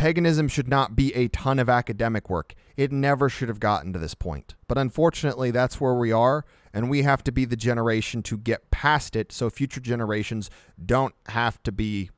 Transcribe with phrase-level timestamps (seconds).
[0.00, 2.54] paganism should not be a ton of academic work.
[2.74, 4.54] It never should have gotten to this point.
[4.66, 8.70] But unfortunately, that's where we are, and we have to be the generation to get
[8.70, 10.48] past it so future generations
[10.82, 12.08] don't have to be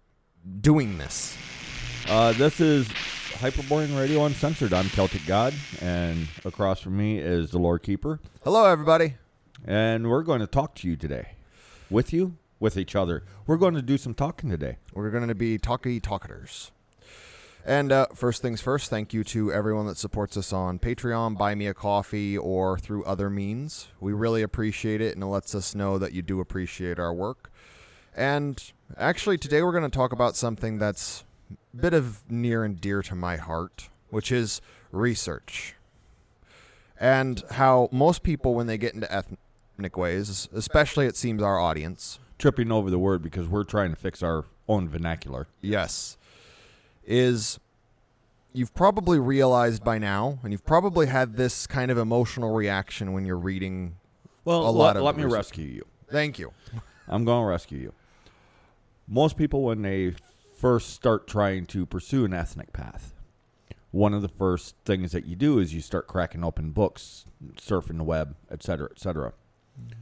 [0.61, 1.37] doing this.
[2.09, 2.87] Uh, this is
[3.41, 4.73] Hyperborean Radio Uncensored.
[4.73, 8.21] I'm Celtic God, and across from me is the Lord Keeper.
[8.45, 9.17] Hello, everybody.
[9.65, 11.31] And we're going to talk to you today.
[11.91, 13.25] With you, with each other.
[13.45, 14.79] We're going to do some talking today.
[14.95, 16.71] We're going to be talky talkers.
[17.65, 21.55] And uh, first things first, thank you to everyone that supports us on Patreon, Buy
[21.55, 23.89] Me a Coffee, or through other means.
[24.01, 27.53] We really appreciate it, and it lets us know that you do appreciate our work.
[28.17, 28.61] And
[28.99, 33.01] actually, today we're going to talk about something that's a bit of near and dear
[33.03, 35.77] to my heart, which is research.
[36.99, 42.19] And how most people, when they get into ethnic ways, especially it seems our audience,
[42.43, 45.47] Tripping over the word because we're trying to fix our own vernacular.
[45.61, 46.17] Yes.
[47.05, 47.59] Is
[48.53, 53.25] you've probably realized by now, and you've probably had this kind of emotional reaction when
[53.25, 53.97] you're reading.
[54.45, 55.37] Well, a lot of let me research.
[55.37, 55.87] rescue you.
[56.11, 56.53] Thank you.
[57.09, 57.93] I'm going to rescue you.
[59.09, 60.15] Most people, when they
[60.57, 63.15] first start trying to pursue an ethnic path,
[63.91, 67.99] one of the first things that you do is you start cracking open books, surfing
[67.99, 69.33] the web, et cetera, et cetera.
[69.81, 70.01] Mm-hmm.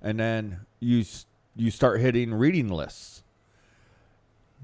[0.00, 1.04] And then you
[1.54, 3.21] you start hitting reading lists.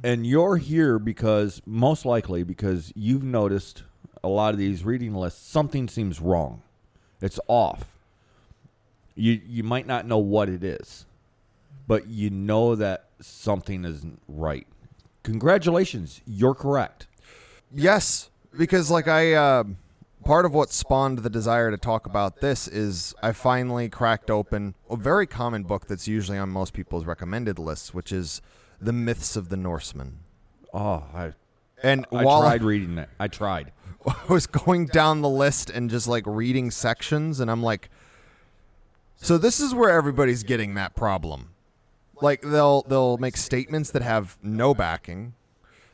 [0.02, 3.82] And you're here because most likely because you've noticed
[4.22, 6.62] a lot of these reading lists something seems wrong.
[7.20, 7.98] It's off.
[9.14, 11.06] You you might not know what it is
[11.88, 14.66] but you know that something isn't right.
[15.24, 17.08] Congratulations, you're correct.
[17.74, 19.64] Yes, because like I, uh,
[20.24, 24.74] part of what spawned the desire to talk about this is I finally cracked open
[24.88, 28.42] a very common book that's usually on most people's recommended lists, which is
[28.80, 30.18] The Myths of the Norsemen.
[30.72, 31.32] Oh, I
[31.82, 33.08] And I while tried reading that.
[33.18, 33.72] I tried.
[34.06, 37.90] I was going down the list and just like reading sections, and I'm like,
[39.16, 41.50] so this is where everybody's getting that problem.
[42.20, 45.34] Like they'll they'll make statements that have no backing.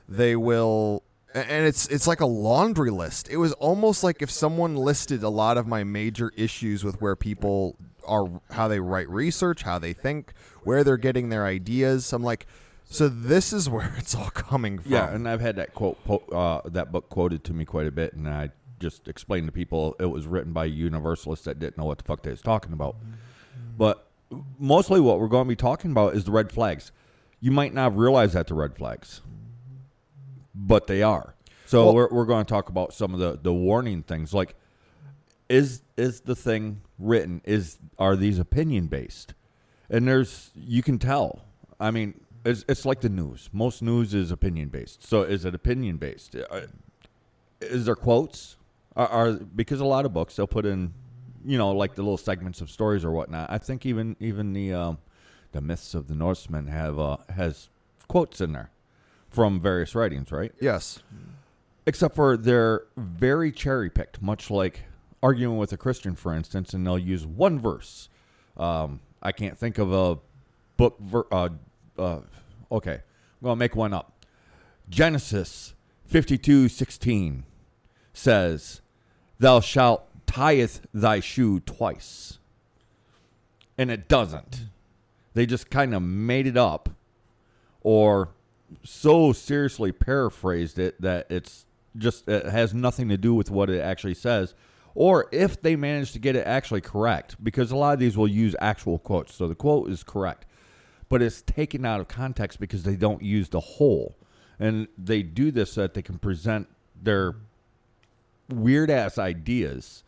[0.08, 1.02] They will,
[1.34, 3.28] and it's it's like a laundry list.
[3.30, 7.16] It was almost like if someone listed a lot of my major issues with where
[7.16, 12.12] people are, how they write research, how they think, where they're getting their ideas.
[12.12, 12.46] I'm like,
[12.86, 14.92] so this is where it's all coming from.
[14.92, 15.98] Yeah, and I've had that quote,
[16.32, 18.50] uh, that book quoted to me quite a bit, and I
[18.80, 22.22] just explained to people it was written by universalists that didn't know what the fuck
[22.22, 22.96] they was talking about.
[23.76, 24.06] But
[24.58, 26.92] mostly, what we're going to be talking about is the red flags.
[27.40, 29.20] You might not realize that the red flags,
[30.54, 31.34] but they are.
[31.66, 34.54] So Well- we're we're going to talk about some of the the warning things, like
[35.48, 37.40] is is the thing written?
[37.44, 39.34] Is are these opinion based?
[39.90, 41.44] And there's you can tell.
[41.78, 43.48] I mean, it's, it's like the news.
[43.52, 45.06] Most news is opinion based.
[45.06, 46.36] So is it opinion based?
[46.36, 46.62] Uh,
[47.60, 48.56] Is there quotes?
[48.96, 50.92] Are, are because a lot of books they'll put in,
[51.44, 53.50] you know, like the little segments of stories or whatnot.
[53.50, 54.98] I think even even the um,
[55.52, 57.70] the myths of the Norsemen have uh, has
[58.08, 58.70] quotes in there
[59.30, 60.52] from various writings, right?
[60.60, 61.02] Yes.
[61.86, 64.84] except for they're very cherry picked, much like
[65.22, 68.08] arguing with a Christian, for instance, and they'll use one verse.
[68.56, 70.18] Um, I can't think of a
[70.76, 70.98] book.
[71.00, 71.48] Ver- uh,
[71.98, 72.20] uh,
[72.70, 74.24] okay, I'm gonna make one up.
[74.88, 75.74] Genesis
[76.06, 77.44] fifty-two sixteen
[78.12, 78.80] says,
[79.38, 82.38] "Thou shalt tieth thy shoe twice,"
[83.78, 84.66] and it doesn't.
[85.34, 86.90] They just kind of made it up,
[87.80, 88.30] or
[88.82, 91.66] so seriously paraphrased it that it's
[91.96, 94.54] just it has nothing to do with what it actually says
[94.94, 98.28] or if they manage to get it actually correct because a lot of these will
[98.28, 100.46] use actual quotes so the quote is correct
[101.14, 104.16] but it's taken out of context because they don't use the whole.
[104.58, 106.66] And they do this so that they can present
[107.00, 107.36] their
[108.48, 110.02] weird ass ideas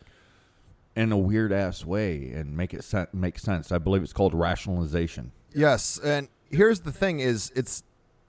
[0.97, 3.71] in a weird ass way and make it sen- make sense.
[3.71, 5.31] I believe it's called rationalization.
[5.55, 7.85] Yes, and here's the thing: is it's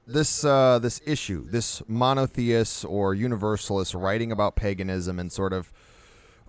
[0.06, 5.74] this uh, this issue, this monotheist or universalist writing about paganism and sort of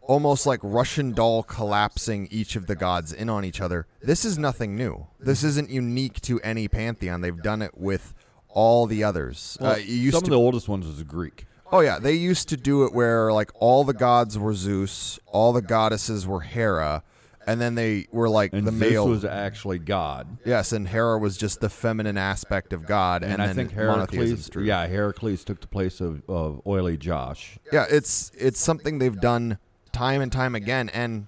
[0.08, 3.86] almost like Russian doll collapsing each of the gods in on each other.
[4.02, 5.06] This is nothing new.
[5.20, 7.20] This isn't unique to any pantheon.
[7.20, 8.14] They've done it with
[8.48, 9.56] all the others.
[9.60, 12.48] Well, uh, used some to of the oldest ones was greek Oh yeah, they used
[12.48, 17.02] to do it where like all the gods were Zeus, all the goddesses were Hera,
[17.46, 19.08] and then they were like and the Zeus male.
[19.08, 23.42] was actually god yes, and Hera was just the feminine aspect of God, and, and,
[23.42, 27.58] I then think Heracles, yeah, Heracles took the place of, of oily Josh.
[27.70, 29.58] yeah, it's it's something they've done
[29.98, 31.26] time and time again, and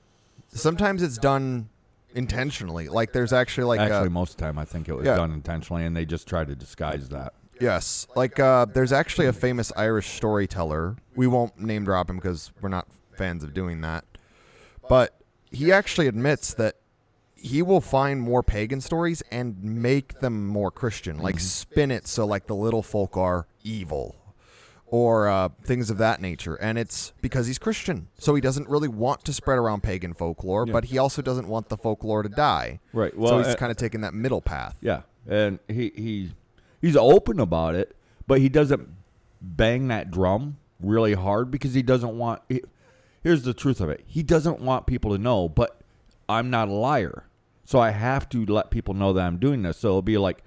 [0.52, 1.68] sometimes it's done
[2.14, 2.88] intentionally.
[2.88, 5.16] Like there's actually like Actually, a, most of the time, I think it was Yeah.
[5.16, 7.34] done intentionally, and they just try to disguise that.
[7.60, 10.96] Yes, like uh, there's actually a famous Irish storyteller.
[11.14, 12.86] We won't name drop him because we're not
[13.18, 14.04] fans of doing that.
[14.88, 15.20] But
[15.50, 16.76] he actually admits that
[17.34, 22.24] he will find more pagan stories and make them more Christian, like spin it so
[22.24, 24.16] like the little folk are evil
[24.90, 26.56] or uh, things of that nature.
[26.56, 30.66] And it's because he's Christian, so he doesn't really want to spread around pagan folklore,
[30.66, 32.80] but he also doesn't want the folklore to die.
[32.92, 33.12] Right.
[33.14, 34.76] so he's uh, kind of taking that middle path.
[34.80, 36.32] Yeah, and he he
[36.82, 37.96] he's open about it,
[38.26, 38.88] but he doesn't
[39.40, 42.42] bang that drum really hard because he doesn't want.
[42.48, 42.62] He,
[43.22, 45.48] here's the truth of it: he doesn't want people to know.
[45.48, 45.80] But
[46.28, 47.24] I'm not a liar,
[47.64, 49.78] so I have to let people know that I'm doing this.
[49.78, 50.42] So it'll be like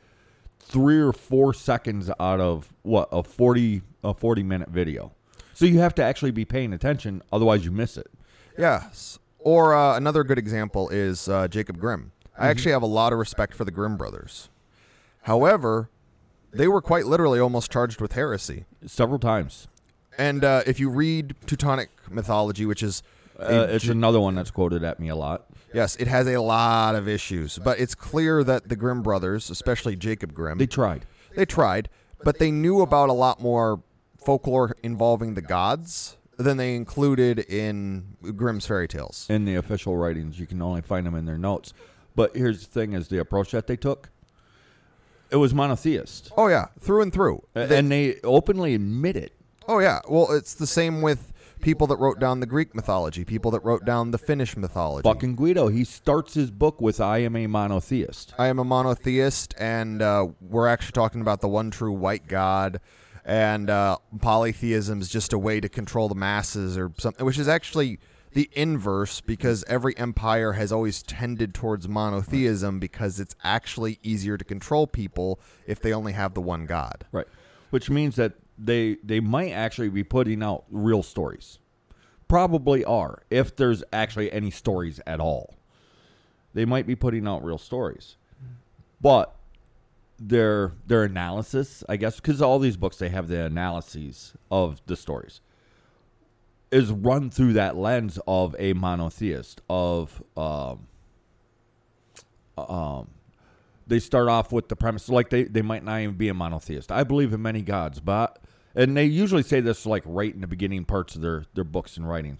[0.59, 5.11] three or four seconds out of what a forty a forty minute video.
[5.53, 8.07] So you have to actually be paying attention, otherwise you miss it.
[8.57, 9.19] Yes.
[9.39, 12.11] Or uh, another good example is uh, Jacob Grimm.
[12.37, 14.49] I actually have a lot of respect for the Grimm brothers.
[15.23, 15.89] However,
[16.51, 18.65] they were quite literally almost charged with heresy.
[18.85, 19.67] Several times.
[20.17, 23.03] And uh, if you read Teutonic mythology, which is
[23.39, 25.45] Uh, it's another one that's quoted at me a lot.
[25.73, 29.95] yes, it has a lot of issues, but it's clear that the Grimm brothers, especially
[29.95, 31.05] Jacob Grimm, They tried.
[31.35, 31.89] they tried,
[32.23, 33.81] but they knew about a lot more
[34.25, 39.27] folklore involving the gods than they included in Grimm's fairy tales.
[39.29, 40.39] in the official writings.
[40.39, 41.73] You can only find them in their notes.
[42.15, 44.09] But here's the thing: is the approach that they took.
[45.31, 47.43] It was monotheist, Oh yeah, through and through.
[47.53, 49.33] They- and they openly admit it.
[49.67, 50.01] Oh yeah.
[50.07, 51.31] Well, it's the same with
[51.61, 55.07] people that wrote down the Greek mythology, people that wrote down the Finnish mythology.
[55.07, 59.55] Fucking Guido, he starts his book with "I am a monotheist." I am a monotheist,
[59.57, 62.79] and uh, we're actually talking about the one true white God,
[63.25, 67.47] and uh, polytheism is just a way to control the masses or something, which is
[67.47, 67.99] actually
[68.33, 74.43] the inverse because every empire has always tended towards monotheism because it's actually easier to
[74.43, 77.05] control people if they only have the one God.
[77.11, 77.27] Right.
[77.69, 81.59] Which means that they they might actually be putting out real stories.
[82.27, 85.55] Probably are, if there's actually any stories at all.
[86.53, 88.17] They might be putting out real stories.
[89.01, 89.35] But
[90.19, 94.95] their their analysis, I guess, because all these books they have the analyses of the
[94.95, 95.41] stories,
[96.71, 100.87] is run through that lens of a monotheist of um,
[102.57, 103.07] um,
[103.87, 106.91] they start off with the premise like they, they might not even be a monotheist.
[106.91, 108.39] I believe in many gods, but
[108.75, 111.97] and they usually say this like right in the beginning parts of their, their books
[111.97, 112.39] and writings.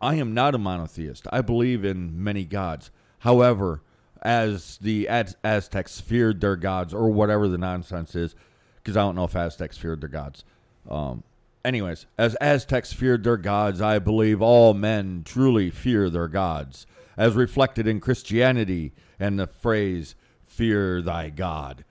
[0.00, 1.26] I am not a monotheist.
[1.30, 2.90] I believe in many gods.
[3.18, 3.82] However,
[4.22, 8.34] as the Az- Aztecs feared their gods or whatever the nonsense is,
[8.76, 10.44] because I don't know if Aztecs feared their gods.
[10.88, 11.22] Um,
[11.64, 16.86] anyways, as Aztecs feared their gods, I believe all men truly fear their gods,
[17.16, 20.14] as reflected in Christianity and the phrase
[20.46, 21.84] "fear thy God."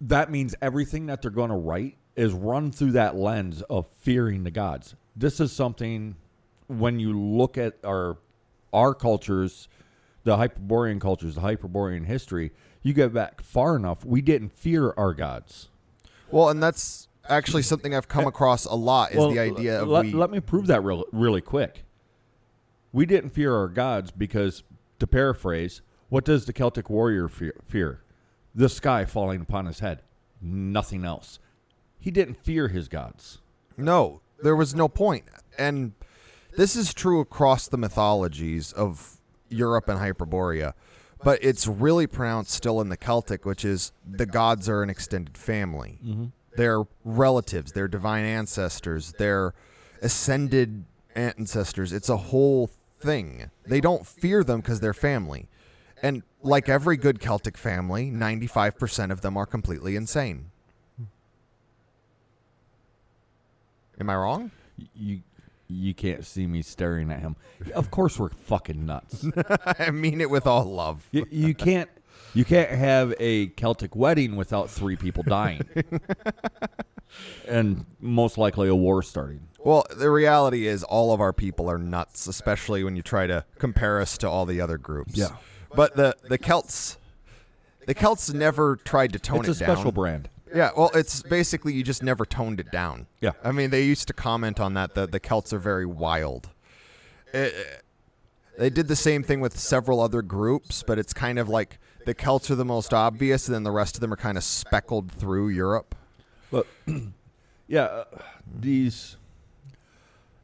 [0.00, 4.44] That means everything that they're going to write is run through that lens of fearing
[4.44, 4.94] the gods.
[5.16, 6.16] This is something
[6.66, 8.18] when you look at our
[8.72, 9.68] our cultures,
[10.24, 12.52] the Hyperborean cultures, the Hyperborean history,
[12.82, 15.68] you get back far enough, we didn't fear our gods.
[16.30, 19.82] Well, and that's actually something I've come eh, across a lot is Well, the idea
[19.82, 20.12] of let, we.
[20.12, 21.84] let me prove that real, really quick.
[22.92, 24.62] We didn't fear our gods because,
[24.98, 27.54] to paraphrase, what does the Celtic warrior fear?
[27.66, 28.02] fear?
[28.54, 30.02] The sky falling upon his head.
[30.42, 31.38] Nothing else.
[32.00, 33.38] He didn't fear his gods.
[33.76, 35.24] No, there was no point.
[35.58, 35.92] And
[36.56, 39.19] this is true across the mythologies of
[39.50, 40.72] Europe and Hyperborea.
[41.22, 45.36] But it's really pronounced still in the Celtic, which is the gods are an extended
[45.36, 45.98] family.
[46.04, 46.24] Mm-hmm.
[46.56, 49.54] They're relatives, they're divine ancestors, they're
[50.02, 51.92] ascended ancestors.
[51.92, 53.50] It's a whole thing.
[53.66, 55.48] They don't fear them because they're family.
[56.02, 60.50] And like every good Celtic family, 95% of them are completely insane.
[60.96, 61.04] Hmm.
[64.00, 64.50] Am I wrong?
[64.94, 65.20] You
[65.70, 67.36] you can't see me staring at him.
[67.74, 69.24] Of course we're fucking nuts.
[69.78, 71.06] I mean it with all love.
[71.12, 71.88] you, you can't
[72.34, 75.62] you can't have a Celtic wedding without three people dying.
[77.48, 79.40] and most likely a war starting.
[79.58, 83.44] Well, the reality is all of our people are nuts, especially when you try to
[83.58, 85.16] compare us to all the other groups.
[85.16, 85.36] Yeah.
[85.74, 86.98] But the the Celts
[87.86, 89.76] the Celts never tried to tone It's a it down.
[89.76, 90.28] special brand.
[90.54, 93.06] Yeah, well, it's basically you just never toned it down.
[93.20, 93.32] Yeah.
[93.44, 96.50] I mean, they used to comment on that that the Celts are very wild.
[97.32, 97.50] Eh,
[98.58, 102.14] they did the same thing with several other groups, but it's kind of like the
[102.14, 105.12] Celts are the most obvious, and then the rest of them are kind of speckled
[105.12, 105.94] through Europe.
[106.50, 106.66] But
[107.68, 108.04] yeah, uh,
[108.58, 109.16] these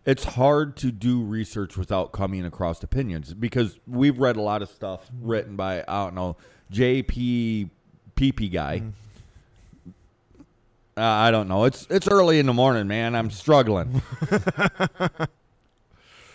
[0.07, 4.71] it's hard to do research without coming across opinions because we've read a lot of
[4.71, 6.37] stuff written by I don't know
[6.73, 7.71] JP
[8.17, 8.83] PP guy.
[10.99, 11.65] Uh, I don't know.
[11.65, 13.15] It's it's early in the morning, man.
[13.15, 14.01] I'm struggling.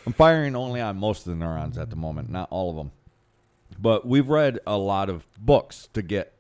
[0.06, 2.92] I'm firing only on most of the neurons at the moment, not all of them.
[3.80, 6.34] But we've read a lot of books to get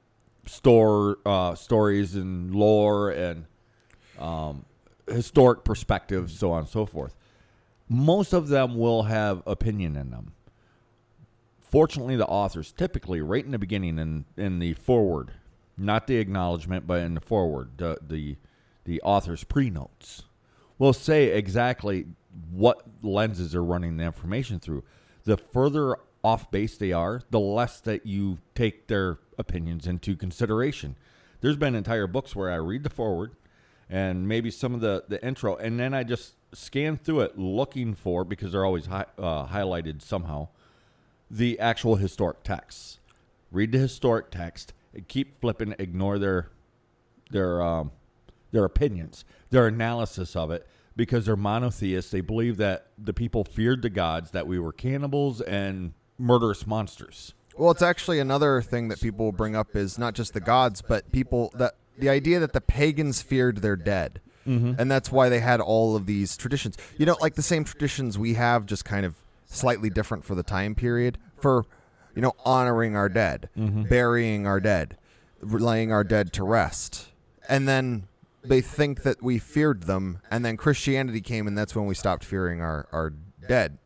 [0.45, 3.45] store uh, stories and lore and
[4.19, 4.65] um,
[5.07, 7.15] historic perspectives, so on and so forth.
[7.89, 10.33] Most of them will have opinion in them.
[11.61, 15.31] Fortunately, the authors typically, right in the beginning, in in the forward,
[15.81, 18.37] not the acknowledgement, but in the forward, the the,
[18.85, 20.23] the author's pre-notes
[20.77, 22.05] will say exactly
[22.51, 24.83] what lenses are running the information through.
[25.23, 30.95] The further off base they are, the less that you take their opinions into consideration.
[31.41, 33.31] There's been entire books where I read the forward
[33.89, 37.93] and maybe some of the, the intro, and then I just scan through it looking
[37.93, 40.47] for, because they're always hi- uh, highlighted somehow,
[41.29, 42.99] the actual historic text.
[43.51, 44.73] Read the historic text,
[45.07, 46.49] keep flipping, ignore their
[47.31, 47.91] their um,
[48.51, 52.11] their opinions, their analysis of it, because they're monotheists.
[52.11, 57.33] They believe that the people feared the gods, that we were cannibals and murderous monsters.
[57.57, 60.81] Well, it's actually another thing that people will bring up is not just the gods,
[60.81, 64.21] but people that the idea that the pagans feared their dead.
[64.79, 66.75] And that's why they had all of these traditions.
[66.97, 70.41] You know, like the same traditions we have, just kind of slightly different for the
[70.43, 71.65] time period for,
[72.15, 73.83] you know, honoring our dead, mm-hmm.
[73.83, 74.97] burying our dead,
[75.41, 77.09] laying our dead to rest.
[77.49, 78.07] And then
[78.43, 82.23] they think that we feared them, and then Christianity came, and that's when we stopped
[82.23, 83.13] fearing our, our
[83.47, 83.77] dead.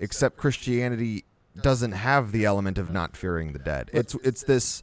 [0.00, 1.24] Except Christianity
[1.60, 3.90] doesn't have the element of not fearing the dead.
[3.92, 4.82] It's it's this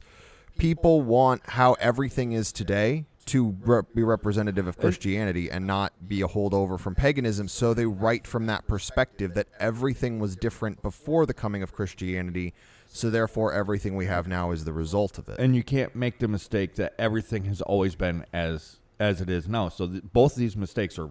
[0.58, 6.22] people want how everything is today to re- be representative of Christianity and not be
[6.22, 7.48] a holdover from paganism.
[7.48, 12.54] So they write from that perspective that everything was different before the coming of Christianity.
[12.86, 15.38] So therefore, everything we have now is the result of it.
[15.38, 19.46] and you can't make the mistake that everything has always been as as it is
[19.46, 19.68] now.
[19.68, 21.10] So th- both of these mistakes are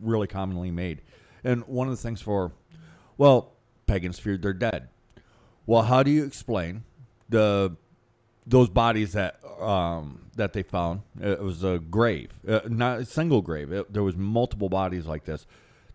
[0.00, 1.02] really commonly made.
[1.44, 2.52] And one of the things for,
[3.18, 3.52] well,
[3.86, 4.88] pagans feared their dead.
[5.66, 6.84] Well, how do you explain
[7.28, 7.76] the
[8.46, 11.02] those bodies that um, that they found?
[11.20, 13.72] It was a grave, uh, not a single grave.
[13.72, 15.46] It, there was multiple bodies like this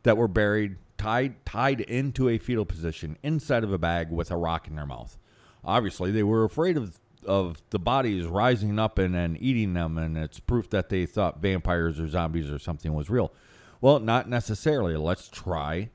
[0.04, 4.38] that were buried tied tied into a fetal position inside of a bag with a
[4.38, 5.18] rock in their mouth.
[5.64, 10.18] Obviously, they were afraid of of the bodies rising up and then eating them, and
[10.18, 13.32] it's proof that they thought vampires or zombies or something was real.
[13.80, 14.96] Well, not necessarily.
[14.96, 15.90] Let's try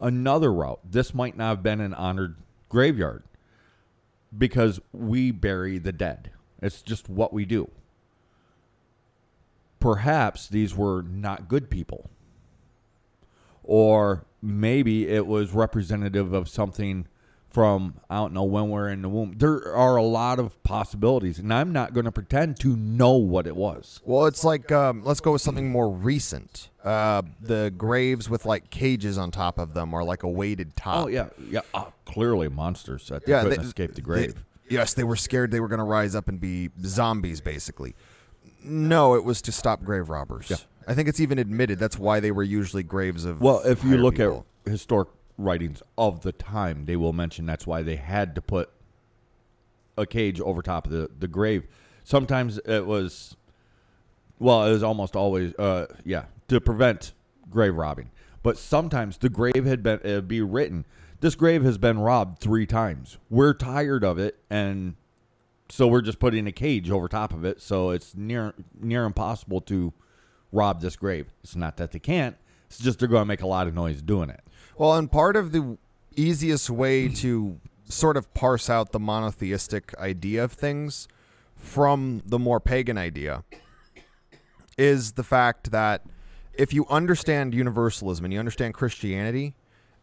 [0.00, 0.80] another route.
[0.84, 2.36] This might not have been an honored
[2.68, 3.24] graveyard
[4.36, 6.30] because we bury the dead.
[6.60, 7.70] It's just what we do.
[9.80, 12.08] Perhaps these were not good people.
[13.62, 17.06] Or maybe it was representative of something
[17.54, 19.34] from I don't know when we're in the womb.
[19.36, 23.46] There are a lot of possibilities, and I'm not going to pretend to know what
[23.46, 24.00] it was.
[24.04, 26.68] Well, it's like um, let's go with something more recent.
[26.84, 31.04] Uh, the graves with like cages on top of them, or like a weighted top.
[31.04, 31.60] Oh yeah, yeah.
[31.72, 33.42] Uh, clearly, monsters that yeah.
[33.42, 34.44] couldn't they- escape the they- grave.
[34.68, 37.94] yes, they were scared they were going to rise up and be zombies, basically.
[38.62, 40.50] No, it was to stop grave robbers.
[40.50, 40.56] Yeah.
[40.86, 43.40] I think it's even admitted that's why they were usually graves of.
[43.40, 44.44] Well, if you look people.
[44.66, 48.68] at historic writings of the time, they will mention that's why they had to put
[49.96, 51.66] a cage over top of the, the grave.
[52.04, 53.36] Sometimes it was,
[54.38, 57.12] well, it was almost always, uh, yeah, to prevent
[57.50, 58.10] grave robbing.
[58.42, 60.84] But sometimes the grave had been uh, be written.
[61.20, 63.18] This grave has been robbed three times.
[63.30, 64.96] We're tired of it, and
[65.70, 67.62] so we're just putting a cage over top of it.
[67.62, 69.92] So it's near near impossible to
[70.52, 71.32] rob this grave.
[71.42, 72.36] It's not that they can't.
[72.66, 74.40] It's just they're going to make a lot of noise doing it.
[74.76, 75.78] Well, and part of the
[76.16, 77.58] easiest way to
[77.88, 81.08] sort of parse out the monotheistic idea of things
[81.54, 83.44] from the more pagan idea
[84.76, 86.02] is the fact that
[86.56, 89.54] if you understand universalism and you understand Christianity,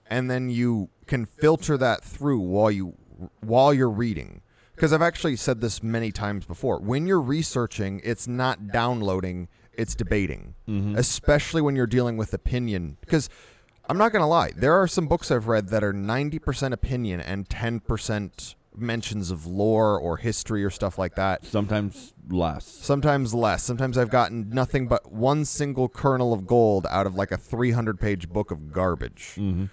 [0.08, 2.96] and then you can filter that through while you
[3.40, 4.42] while you're reading.
[4.76, 6.80] Because I've actually said this many times before.
[6.80, 10.56] When you're researching, it's not downloading, it's debating.
[10.68, 10.96] Mm-hmm.
[10.96, 12.98] Especially when you're dealing with opinion.
[13.00, 13.30] Because
[13.88, 17.20] I'm not going to lie, there are some books I've read that are 90% opinion
[17.20, 21.46] and 10% mentions of lore or history or stuff like that.
[21.46, 22.66] Sometimes less.
[22.66, 23.64] Sometimes less.
[23.64, 28.00] Sometimes I've gotten nothing but one single kernel of gold out of like a 300
[28.00, 29.34] page book of garbage.
[29.38, 29.66] Mm-hmm.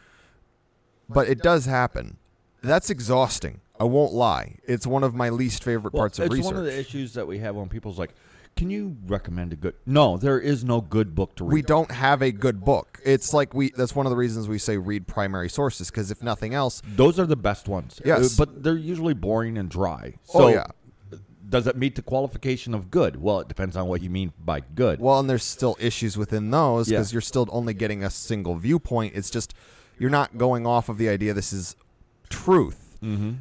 [1.09, 2.19] But it does happen.
[2.63, 3.61] That's exhausting.
[3.81, 4.57] I won't lie.
[4.65, 6.47] It's one of my least favorite Well, parts of it's research.
[6.47, 8.15] one of the issues that we have when people's like,
[8.59, 11.53] "Can you recommend a good?" No, there is no good book to read.
[11.55, 13.01] we don't have a good book.
[13.05, 16.23] It's like we that's one of the reasons we say read primary sources because if
[16.23, 18.01] nothing else, Those are the best ones.
[18.05, 18.39] Yes.
[18.39, 20.15] Uh, but they're usually boring and dry.
[20.35, 20.67] Oh, yeah.
[21.49, 23.23] does it meet the qualification of good?
[23.23, 25.01] Well, it depends on what you mean by good.
[25.01, 27.15] Well, and there's still issues within those because Yeah.
[27.17, 29.15] you're still only getting a single viewpoint.
[29.17, 29.55] It's just
[29.99, 31.75] you're not going off of the idea this is
[32.29, 32.99] truth.
[33.03, 33.33] mm-hmm.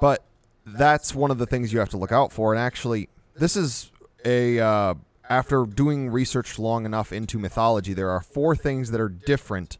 [0.00, 0.24] But
[0.64, 2.52] that's one of the things you have to look out for.
[2.52, 3.90] And actually, this is
[4.26, 4.94] a uh,
[5.30, 9.78] after doing research long enough into mythology, there are four things that are different,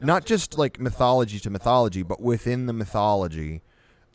[0.00, 3.60] not just like mythology to mythology, but within the mythology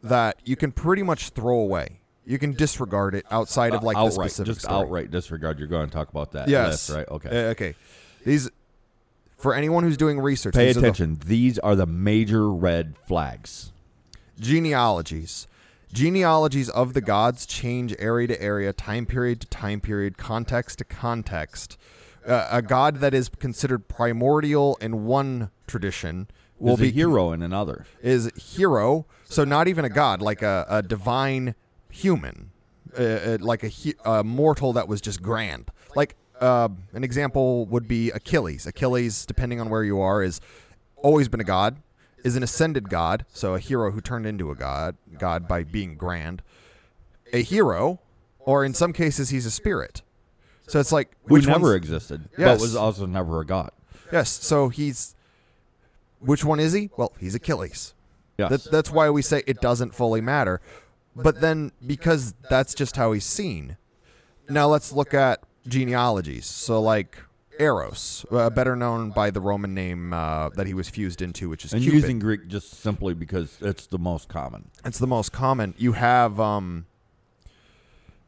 [0.04, 2.00] that you can pretty much throw away.
[2.26, 4.76] You can disregard it outside of like the Uh, outright, specific just story.
[4.76, 5.60] outright disregard.
[5.60, 6.50] You're going to talk about that.
[6.50, 6.90] Yes.
[6.90, 7.08] list, right.
[7.10, 7.30] Okay.
[7.30, 7.76] Uh, okay.
[8.26, 8.50] These
[9.38, 10.54] for anyone who's doing research.
[10.56, 11.20] Pay these are the attention.
[11.26, 13.72] These are the major red flags.
[14.40, 15.48] genealogies.
[15.94, 20.84] Genealogies of the gods change area to area, time period to time period, context to
[20.86, 21.78] context.
[22.26, 26.28] Uh, a god that is considered primordial in one tradition
[26.60, 27.86] will Is be a hero in another.
[28.02, 29.06] is hero.
[29.26, 31.56] So not even a god, like a, a divine
[31.90, 32.52] human,
[32.98, 35.72] uh, uh, like a, he- a mortal that was just grand.
[35.96, 38.66] Like uh, an example would be Achilles.
[38.68, 40.42] Achilles, depending on where you are, is
[40.98, 41.78] always been a god.
[42.24, 45.96] Is an ascended god, so a hero who turned into a god, god by being
[45.96, 46.42] grand.
[47.32, 48.00] A hero,
[48.40, 50.02] or in some cases, he's a spirit.
[50.68, 52.58] So it's like Who which never existed, Yes.
[52.58, 53.72] but was also never a god.
[54.12, 54.30] yes.
[54.30, 55.16] So he's
[56.20, 56.90] which one is he?
[56.98, 57.94] Well, he's Achilles.
[58.38, 58.50] Yes.
[58.50, 60.60] That, that's why we say it doesn't fully matter.
[61.16, 63.78] But then, because that's just how he's seen.
[64.50, 66.46] Now let's look at genealogies.
[66.46, 67.18] So, like
[67.60, 71.66] Eros, uh, better known by the Roman name uh, that he was fused into, which
[71.66, 71.96] is and Cupid.
[71.96, 74.70] using Greek just simply because it's the most common.
[74.86, 75.74] It's the most common.
[75.78, 76.86] You have, um,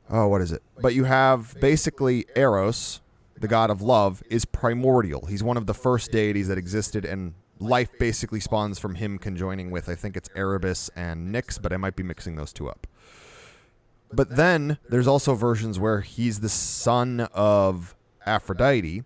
[0.09, 0.61] oh, what is it?
[0.81, 3.01] But you have basically Eros,
[3.37, 5.25] the god of love, is primordial.
[5.27, 9.71] He's one of the first deities that existed, and life basically spawns from him conjoining
[9.71, 12.87] with, I think it's Erebus and Nyx, but I might be mixing those two up.
[14.11, 17.95] But then there's also versions where he's the son of
[18.25, 19.03] Aphrodite,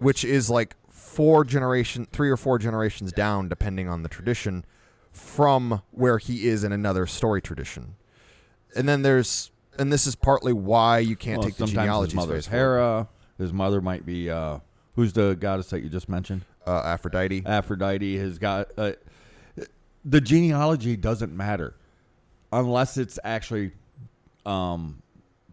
[0.00, 4.64] which is like four generation, three or four generations down, depending on the tradition,
[5.12, 7.94] from where he is in another story tradition.
[8.74, 12.16] And then there's, and this is partly why you can't Well, take the genealogies his
[12.16, 12.46] mother's.
[12.48, 13.08] Hera.
[13.38, 14.58] His mother might be uh,
[14.96, 16.44] who's the goddess that you just mentioned?
[16.66, 17.42] uh, Aphrodite.
[17.46, 18.92] Aphrodite has got uh,
[20.04, 21.74] the genealogy doesn't matter
[22.52, 23.72] unless it's actually
[24.46, 25.02] um,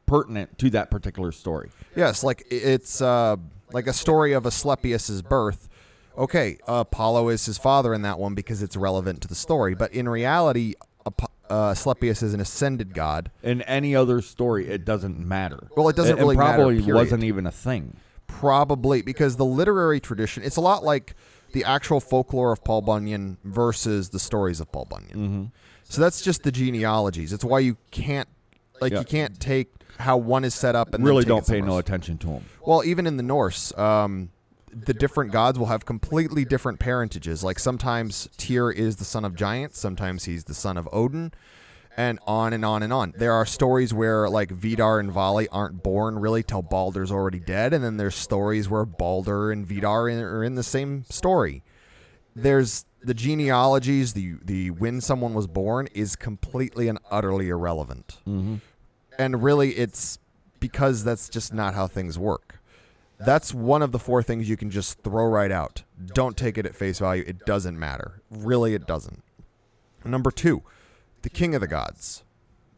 [0.06, 1.70] pertinent to that particular story.
[1.96, 3.38] Yes, like it's uh,
[3.72, 5.70] like a story of Asclepius's birth.
[6.18, 9.76] Okay, Apollo is his father in that one because it's relevant to the story.
[9.76, 10.74] But in reality,
[11.06, 13.32] Ap- uh, Asclepius is an ascended god.
[13.44, 15.68] In any other story, it doesn't matter.
[15.76, 16.96] Well, it doesn't and really matter, probably period.
[16.96, 17.98] wasn't even a thing.
[18.26, 21.16] Probably because the literary tradition, it's a lot like
[21.54, 25.18] the actual folklore of Paul Bunyan versus the stories of Paul Bunyan.
[25.18, 25.44] Mm-hmm.
[25.86, 27.32] So that's just the genealogies.
[27.32, 28.28] It's why you can't,
[28.82, 29.00] like, Yeah.
[29.00, 32.28] you can't take how one is set up and really don't pay no attention to
[32.28, 32.46] them.
[32.66, 34.30] Well, even in the Norse, um,
[34.72, 37.44] the different gods will have completely different parentages.
[37.44, 41.32] Like sometimes Tyr is the son of giants, sometimes he's the son of Odin,
[41.96, 43.14] and on and on and on.
[43.18, 47.74] There are stories where like Vidar and Vali aren't born really till Baldur's already dead,
[47.74, 51.64] and then there's stories where Baldur and Vidar are in the same story.
[52.42, 58.18] There's the genealogies, the the when someone was born is completely and utterly irrelevant.
[58.28, 58.56] Mm-hmm.
[59.18, 60.20] and really it's
[60.60, 62.60] because that's just not how things work.
[63.20, 65.84] That's one of the four things you can just throw right out.
[66.14, 67.24] Don't take it at face value.
[67.26, 68.22] It doesn't matter.
[68.30, 69.24] Really it doesn't.
[70.06, 70.62] Number two
[71.24, 72.24] the king of the gods.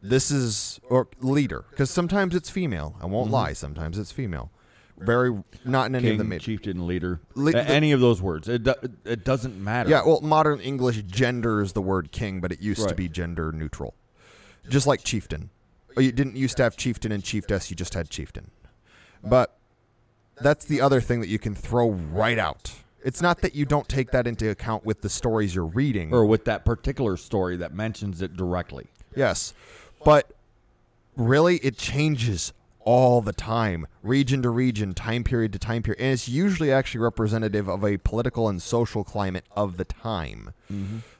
[0.02, 2.96] This is or leader because sometimes it's female.
[3.02, 3.32] I won't Mhm.
[3.32, 3.52] lie.
[3.52, 4.50] Sometimes it's female
[5.00, 8.20] very not in any King, of the ma- chieftain, leader, Le- the- any of those
[8.22, 8.48] words.
[8.48, 9.90] It do, it doesn't matter.
[9.90, 13.94] yeah well modern english genders the word king but it used to be gender neutral.
[14.68, 15.50] Just like chieftain.
[15.96, 18.50] Oh, you didn't used to have chieftain and chiefess you just had chieftain.
[19.24, 19.56] But
[20.40, 22.72] that's the other thing that you can throw right out.
[23.02, 26.12] It's not that you don't take that into account with the stories you're reading.
[26.12, 28.86] Or with that particular story that mentions it directly.
[29.16, 29.54] yes
[30.04, 30.32] but
[31.16, 36.12] really it changes all the time region to region time period to time period and
[36.12, 40.52] it's usually actually representative of a political and social climate of the time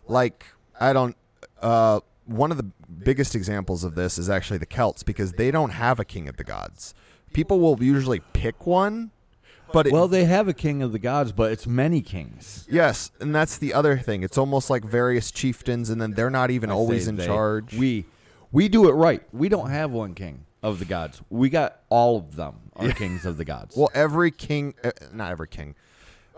[0.09, 0.47] like
[0.81, 1.17] i don't
[1.61, 2.63] uh one of the
[3.05, 6.37] biggest examples of this is actually the celts because they don't have a king of
[6.39, 6.95] the gods
[7.35, 9.11] people will usually pick one
[9.73, 12.67] but it, Well, they have a king of the gods, but it's many kings.
[12.69, 16.51] yes and that's the other thing it's almost like various chieftains and then they're not
[16.51, 17.27] even I always in they.
[17.27, 18.07] charge We
[18.51, 19.23] we do it right.
[19.33, 21.21] We don't have one king of the gods.
[21.31, 23.77] We got all of them are kings of the gods.
[23.77, 25.75] well every king uh, not every king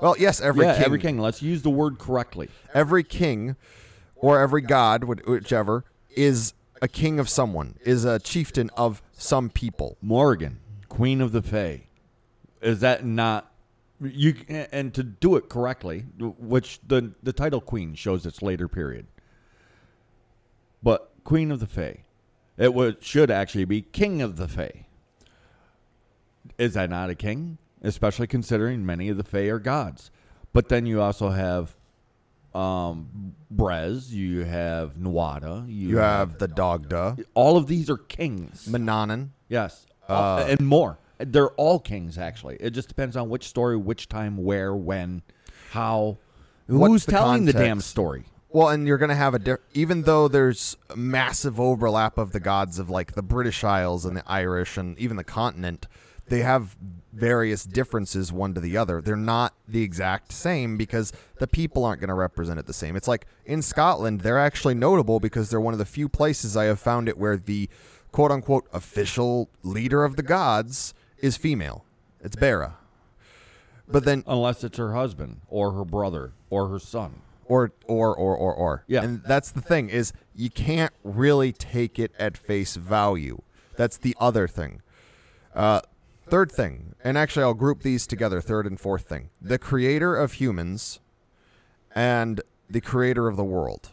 [0.00, 1.18] well yes every yeah, king every king.
[1.18, 2.48] Let's use the word correctly.
[2.74, 3.56] every king
[4.22, 9.98] or every god, whichever, is a king of someone, is a chieftain of some people.
[10.00, 11.82] Morgan, Queen of the Fae.
[12.60, 13.52] Is that not
[14.00, 14.36] you?
[14.48, 19.06] And to do it correctly, which the the title Queen shows its later period,
[20.82, 22.04] but Queen of the Fae,
[22.62, 24.86] it would should actually be King of the Fae.
[26.58, 27.58] Is that not a king?
[27.82, 30.10] Especially considering many of the Fae are gods.
[30.52, 31.74] But then you also have
[32.54, 38.66] um, Bres, you have Nuada, you, You have the Dagda, all of these are kings.
[38.68, 39.30] Manannan.
[39.48, 40.98] Yes, All- and more.
[41.18, 42.56] They're all kings, actually.
[42.58, 45.22] It just depends on which story, which time, where, when,
[45.70, 46.18] how.
[46.66, 47.90] What's Who's the telling the damn context?
[47.90, 48.24] story?
[48.52, 52.40] Well, and you're going to have a di- even though there's massive overlap of the
[52.40, 55.86] gods of like the British Isles and the Irish and even the continent,
[56.26, 56.76] they have
[57.12, 59.00] various differences one to the other.
[59.00, 62.94] They're not the exact same because the people aren't going to represent it the same.
[62.94, 66.64] It's like in Scotland, they're actually notable because they're one of the few places I
[66.64, 67.70] have found it where the
[68.12, 71.84] quote unquote official leader of the gods is female.
[72.20, 72.76] It's Beira.
[73.88, 77.22] But then Unless it's her husband or her brother or her son.
[77.52, 78.84] Or or or or or.
[78.86, 79.02] Yeah.
[79.02, 83.42] and that's the thing is you can't really take it at face value.
[83.76, 84.80] That's the other thing.
[85.54, 85.82] Uh
[86.24, 89.28] third thing and actually i'll group these together third and fourth thing.
[89.40, 91.00] The creator of humans
[91.94, 93.90] and the creator of the world.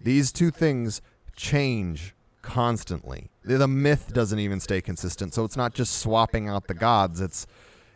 [0.00, 1.00] These two things
[1.36, 3.30] change constantly.
[3.44, 7.20] The, the myth doesn't even stay consistent so it's not just swapping out the gods
[7.20, 7.46] it's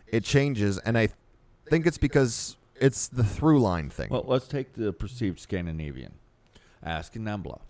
[0.06, 0.78] it changes.
[0.78, 1.08] And i
[1.68, 6.14] think it's because it's the through line thing Well, let's take the perceived Scandinavian.
[6.82, 7.60] Ask and Embla.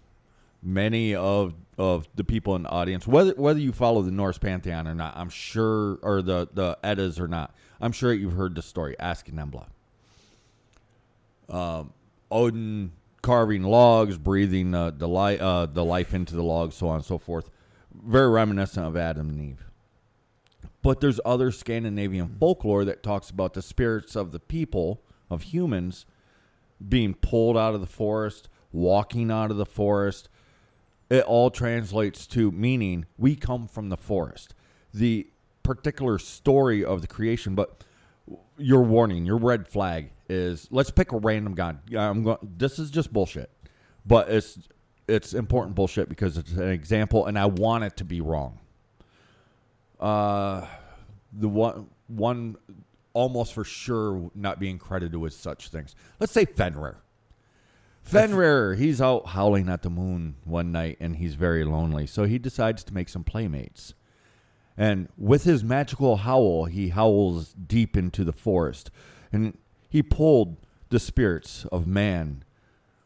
[0.63, 4.89] Many of of the people in the audience, whether whether you follow the Norse pantheon
[4.89, 8.63] or not, I'm sure, or the the Eddas or not, I'm sure you've heard the
[8.63, 8.97] story.
[8.99, 9.67] Ask and Embla.
[11.49, 11.93] Um,
[12.31, 16.97] Odin carving logs, breathing the the, li- uh, the life into the logs, so on
[16.97, 17.51] and so forth.
[17.93, 19.65] Very reminiscent of Adam and Eve.
[20.85, 26.05] But there's other Scandinavian folklore that talks about the spirits of the people, of humans,
[26.87, 30.29] being pulled out of the forest, walking out of the forest.
[31.09, 34.55] It all translates to meaning we come from the forest.
[34.93, 35.27] The
[35.63, 37.83] particular story of the creation, but
[38.59, 41.79] your warning, your red flag is let's pick a random god.
[41.97, 42.39] I'm going.
[42.43, 43.51] This is just bullshit,
[44.05, 44.59] but it's
[45.09, 48.59] it's important bullshit because it's an example, and I want it to be wrong.
[50.01, 50.67] Uh,
[51.33, 52.57] the one one
[53.13, 55.95] almost for sure not being credited with such things.
[56.21, 56.99] Let's say Fenrir.
[58.03, 62.07] Fenrir, he's out howling at the moon one night and he's very lonely.
[62.07, 63.95] So he decides to make some playmates.
[64.77, 68.91] And with his magical howl, he howls deep into the forest.
[69.33, 69.57] And
[69.89, 70.57] he pulled
[70.91, 72.45] the spirits of man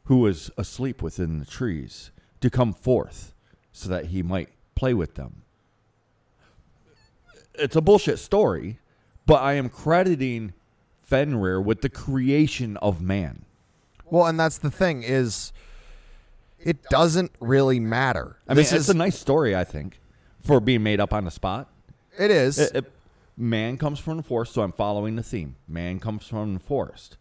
[0.05, 3.35] who was asleep within the trees to come forth
[3.73, 5.43] so that he might play with them.
[7.59, 8.79] It's a bullshit story,
[9.27, 10.53] but I am crediting
[11.01, 13.45] Fenrir with the creation of man.
[14.05, 15.53] Well, and that's the thing is,
[16.59, 18.37] it doesn't really matter.
[18.49, 20.01] I mean, this it's is a nice story, I think,
[20.43, 21.69] for being made up on the spot.
[22.19, 22.59] it is.
[22.59, 22.93] It- it-
[23.37, 25.55] man comes from the forest, so I'm following the theme.
[25.69, 27.17] Man comes from the forest,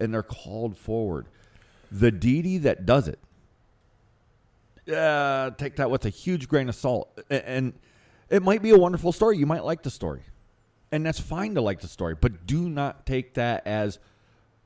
[0.00, 1.26] and they're called forward.
[1.92, 3.20] The deity that does it,
[4.92, 7.20] uh, take that with a huge grain of salt.
[7.30, 7.74] A- And
[8.32, 9.36] it might be a wonderful story.
[9.36, 10.22] You might like the story,
[10.90, 13.98] and that's fine to like the story, but do not take that as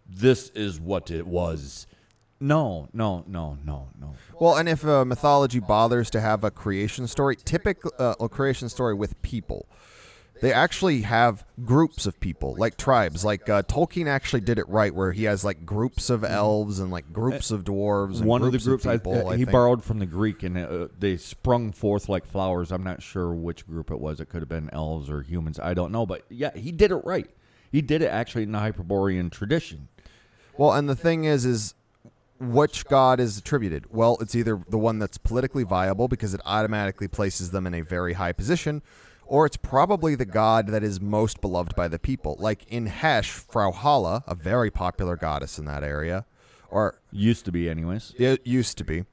[0.09, 1.87] this is what it was.
[2.39, 4.15] No, no, no, no, no.
[4.39, 8.69] well, and if uh, mythology bothers to have a creation story, typical uh, a creation
[8.69, 9.67] story with people,
[10.41, 13.25] they actually have groups of people, like tribes.
[13.25, 16.91] Like uh, Tolkien actually did it right, where he has like groups of elves and
[16.91, 18.19] like groups of dwarves.
[18.19, 19.53] And one of the groups groups people, I, I he think.
[19.53, 22.71] borrowed from the Greek, and uh, they sprung forth like flowers.
[22.71, 24.21] I'm not sure which group it was.
[24.21, 25.59] It could have been elves or humans.
[25.59, 27.31] I don't know, but yeah, he did it right.
[27.73, 29.89] He did it actually in the Hyperborean tradition.
[30.57, 31.75] Well, and the thing is, is
[32.39, 33.87] which god is attributed?
[33.91, 37.81] Well, it's either the one that's politically viable because it automatically places them in a
[37.81, 38.83] very high position,
[39.27, 42.37] or it's probably the god that is most beloved by the people.
[42.39, 46.25] Like in Hesse, Frau Holle, a very popular goddess in that area,
[46.71, 48.13] or Used to be, anyways.
[48.19, 49.05] it used to be.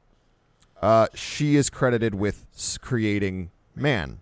[0.82, 2.46] Uh, she is credited with
[2.82, 4.20] creating man.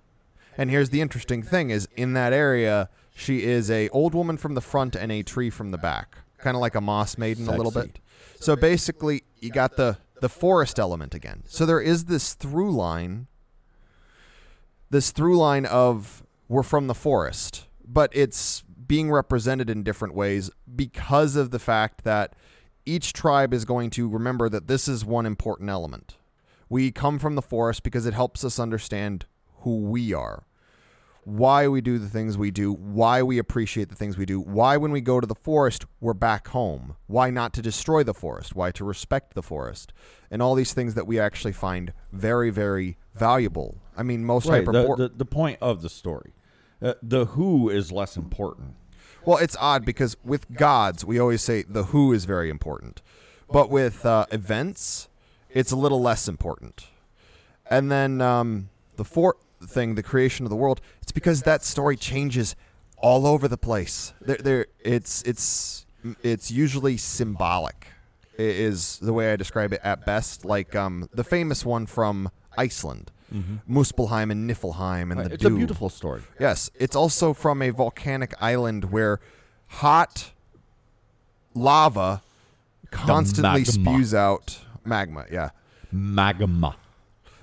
[0.58, 4.54] And here's the interesting thing: is in that area, she is a old woman from
[4.54, 7.56] the front and a tree from the back, kind of like a moss maiden a
[7.56, 8.00] little bit.
[8.40, 11.44] So basically, you got the the forest element again.
[11.48, 13.26] So there is this through line,
[14.92, 20.52] this through line of we're from the forest, but it's being represented in different ways
[20.76, 22.36] because of the fact that
[22.86, 26.18] each tribe is going to remember that this is one important element.
[26.68, 29.26] We come from the forest because it helps us understand
[29.62, 30.44] who we are,
[31.24, 34.76] why we do the things we do, why we appreciate the things we do, why
[34.76, 38.56] when we go to the forest, we're back home, why not to destroy the forest,
[38.56, 39.94] why to respect the forest,
[40.30, 43.81] and all these things that we actually find very, very valuable.
[43.98, 44.66] I mean, most Right.
[44.66, 46.34] The, hyperbor- the, the point of the story.
[46.82, 48.74] Uh, the who is less important.
[49.24, 53.02] Well, it's odd because with gods, we always say the who is very important.
[53.52, 55.10] But with uh, events,
[55.50, 56.88] it's a little less important.
[57.70, 61.98] And then um, the fourth thing, the creation of the world, it's because that story
[61.98, 62.56] changes
[62.98, 64.14] all over the place.
[64.22, 65.86] There, there, it's it's
[66.24, 67.88] it's usually symbolic.
[68.38, 70.46] Is the way I describe it at best.
[70.46, 73.78] Like um, the famous one from Iceland, Mm-hmm.
[73.78, 75.28] Muspelheim and Niflheim and Right.
[75.30, 76.22] the It's a beautiful story.
[76.40, 79.20] Yes, it's also from a volcanic island where
[79.68, 80.32] hot
[81.54, 82.22] lava
[82.92, 85.26] constantly spews out magma.
[85.32, 85.50] Yeah.
[85.92, 86.76] Magma.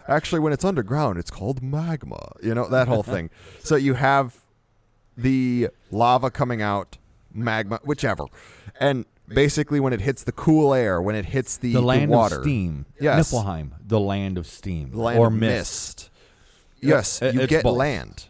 [0.06, 2.32] Actually, when it's underground, it's called magma.
[2.42, 3.30] You know, that whole thing.
[3.62, 4.36] So you have
[5.16, 6.96] the lava coming out,
[7.34, 8.24] magma, whichever.
[8.80, 12.36] And basically, when it hits the cool air, when it hits the, The land water,
[12.36, 12.86] of steam.
[13.00, 13.32] Yes.
[13.32, 14.92] Niflheim, the land of steam.
[14.92, 15.40] land or of mist.
[15.50, 16.10] mist.
[16.80, 17.76] Yes, It- you get both.
[17.76, 18.26] land.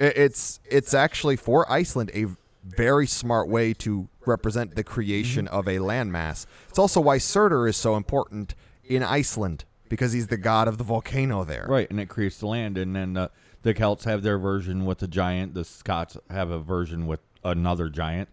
[0.00, 2.26] I- It's it's actually for Iceland a
[2.64, 5.54] very smart way to represent the creation Mm-hmm.
[5.54, 6.46] of a landmass.
[6.68, 10.84] It's also why Surtur is so important in Iceland because he's the god of the
[10.84, 11.66] volcano there.
[11.68, 13.28] Right, and it creates the land, and then uh,
[13.62, 15.54] the Celts have their version with the giant.
[15.54, 18.28] The Scots have a version with another giant.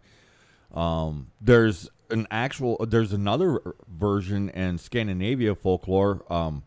[0.73, 2.85] Um, there's an actual.
[2.85, 6.23] There's another version in Scandinavia folklore.
[6.31, 6.63] Um,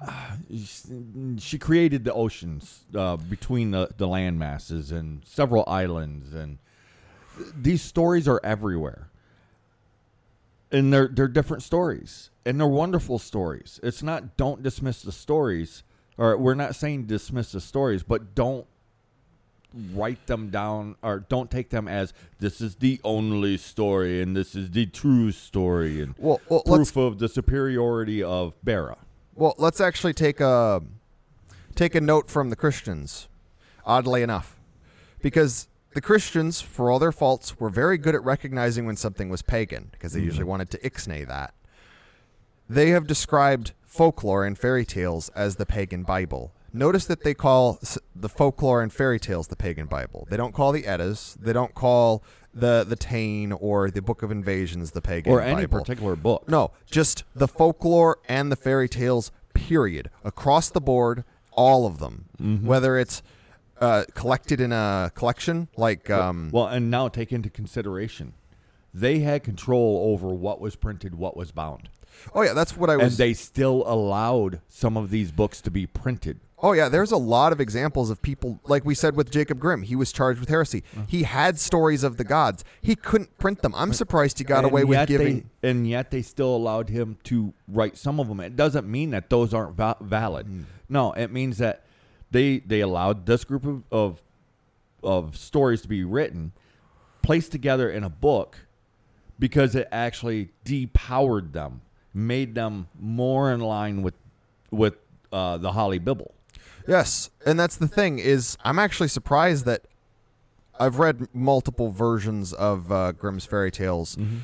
[1.38, 6.58] she created the oceans uh, between the, the land masses and several islands, and
[7.56, 9.08] these stories are everywhere
[10.72, 15.84] and they're they're different stories and they're wonderful stories it's not don't dismiss the stories
[16.16, 18.66] or we're not saying dismiss the stories but don't
[19.92, 24.54] write them down or don't take them as this is the only story and this
[24.54, 28.98] is the true story and Well, well proof of the superiority of Beira.
[29.34, 30.82] well let's actually take a
[31.74, 33.28] take a note from the Christians.
[33.84, 34.60] Oddly enough,
[35.20, 39.42] because the Christians, for all their faults, were very good at recognizing when something was
[39.42, 40.26] pagan because they mm-hmm.
[40.26, 41.52] usually wanted to ixnay that.
[42.68, 46.52] They have described folklore and fairy tales as the pagan Bible.
[46.72, 47.78] Notice that they call
[48.14, 50.26] the folklore and fairy tales the pagan Bible.
[50.30, 51.36] They don't call the Eddas.
[51.40, 52.22] They don't call
[52.54, 55.58] the the Táin or the Book of Invasions the pagan or Bible.
[55.58, 56.48] any particular book.
[56.48, 60.10] No, just the folklore and the fairy tales, period.
[60.24, 62.26] Across the board, all of them.
[62.40, 62.66] Mm-hmm.
[62.66, 63.22] Whether it's
[63.80, 66.08] uh, collected in a collection, like.
[66.08, 68.34] Um, Well, and now take into consideration,
[68.94, 71.88] they had control over what was printed, what was bound,
[72.34, 73.06] oh, yeah, that's what I was.
[73.06, 76.40] and they still allowed some of these books to be printed.
[76.62, 79.82] Oh, yeah, there's a lot of examples of people, like we said with Jacob Grimm.
[79.82, 80.84] He was charged with heresy.
[80.94, 81.04] Uh-huh.
[81.08, 82.64] He had stories of the gods.
[82.80, 83.74] He couldn't print them.
[83.74, 85.50] I'm surprised he got And away with giving.
[85.60, 88.40] they, and yet they still allowed him to write some of them.
[88.40, 90.46] It doesn't mean that those aren't va- valid.
[90.46, 90.62] Hmm.
[90.88, 91.84] No, it means that
[92.30, 94.22] they they allowed this group of, of
[95.02, 96.52] of stories to be written,
[97.22, 98.58] placed together in a book,
[99.38, 101.80] because it actually depowered them,
[102.14, 104.14] made them more in line with
[104.70, 104.94] with
[105.32, 106.34] uh, the Holly Bible.
[106.86, 109.82] Yes, and that's the thing is I'm actually surprised that
[110.80, 114.38] I've read multiple versions of uh, Grimm's fairy tales, Mm-hmm.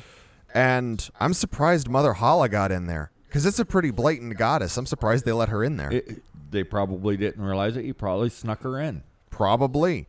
[0.53, 4.77] and I'm surprised Mother Holle got in there because it's a pretty blatant goddess.
[4.77, 5.91] I'm surprised they let her in there.
[5.91, 6.21] It,
[6.51, 7.85] they probably didn't realize it.
[7.85, 9.03] He probably snuck her in.
[9.29, 10.07] probably,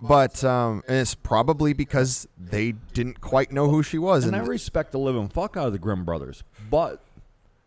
[0.00, 4.24] but um, and it's probably because they didn't quite know who she was.
[4.24, 7.02] and I respect the living fuck out of the Grimm brothers, but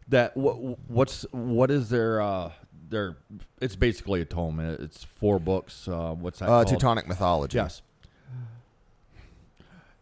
[0.07, 0.55] that what
[0.89, 2.51] what's what is their uh
[2.89, 3.17] their
[3.61, 4.59] it's basically a tome.
[4.59, 5.87] It's four books.
[5.87, 6.45] Uh, what's that?
[6.45, 6.67] uh, called?
[6.67, 7.57] Teutonic mythology.
[7.57, 7.81] Yes.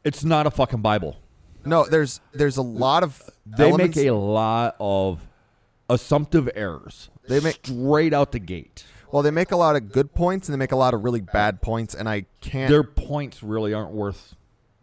[0.04, 1.18] It's not a fucking Bible.
[1.66, 5.20] No, there's there's a lot of They elements- make a lot of
[5.90, 7.10] assumptive errors.
[7.28, 8.86] They make- straight out the gate.
[9.12, 11.20] well, they make a lot of good points and they make a lot of really
[11.22, 12.70] bad points, and I can't.
[12.70, 14.36] Their points really aren't worth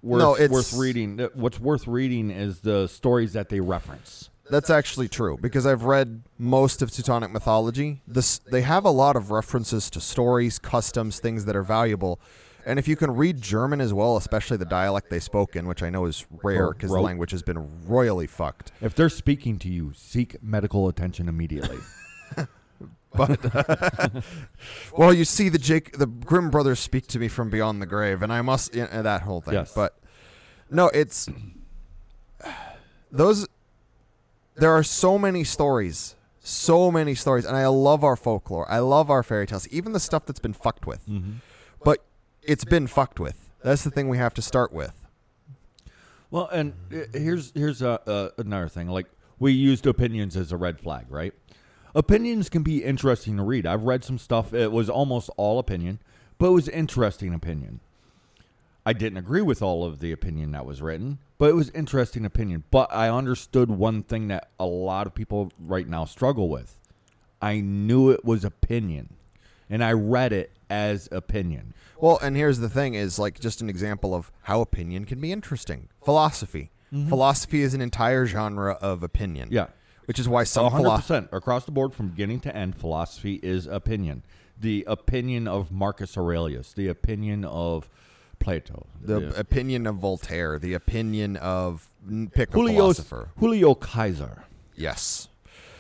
[0.03, 1.19] worth, No, it's- worth reading.
[1.35, 4.29] What's worth reading is the stories that they reference.
[4.51, 8.03] That's actually true because I've read most of Teutonic mythology.
[8.07, 12.21] This they have a lot of references to stories, customs, things that are valuable.
[12.67, 15.83] And if you can read German as well, especially the dialect they spoke in, which
[15.83, 18.73] I know is rare because the language has been royally fucked.
[18.81, 21.79] If they're speaking to you, seek medical attention immediately.
[23.13, 23.39] but
[24.97, 28.23] Well, you see the Jake, the Grimm brothers speak to me from beyond the grave,
[28.23, 29.55] and I must you know, that whole thing.
[29.55, 29.73] Yes.
[29.75, 29.99] But
[30.71, 31.29] no, it's
[33.11, 33.47] those.
[34.57, 38.71] There are so many stories, So many stories, and I love our folklore.
[38.71, 41.09] I love our fairy tales, even the stuff that's been fucked with.
[41.09, 41.33] Mm-hmm.
[41.83, 42.05] But
[42.43, 43.51] it's been fucked with.
[43.63, 45.07] That's the thing we have to start with.
[46.31, 48.89] Well, and uh, here's here's uh, uh, another thing.
[48.89, 49.07] Like
[49.39, 51.33] we used opinions as a red flag, right?
[51.95, 53.67] Opinions can be interesting to read.
[53.67, 54.53] I've read some stuff.
[54.53, 56.01] It was almost all opinion,
[56.39, 57.81] but it was interesting opinion.
[58.87, 62.25] I didn't agree with all of the opinion that was written, but it was interesting
[62.27, 62.65] opinion.
[62.71, 66.79] But I understood one thing that a lot of people right now struggle with.
[67.41, 69.15] I knew it was opinion,
[69.71, 71.73] and I read it as opinion.
[71.99, 75.33] Well, and here's the thing is like just an example of how opinion can be
[75.33, 75.89] interesting.
[76.05, 76.71] Philosophy.
[76.93, 77.09] Mm-hmm.
[77.09, 79.49] Philosophy is an entire genre of opinion.
[79.51, 79.69] Yeah.
[80.05, 82.77] Which is why some One hundred philosophy percent across the board, from beginning to end,
[82.77, 84.23] philosophy is opinion.
[84.61, 87.89] The opinion of Marcus Aurelius, the opinion of
[88.45, 93.31] Plato, the opinion of Voltaire, the opinion of n- pick a Julio philosopher.
[93.39, 94.45] Julio Kaiser.
[94.77, 95.29] Yes.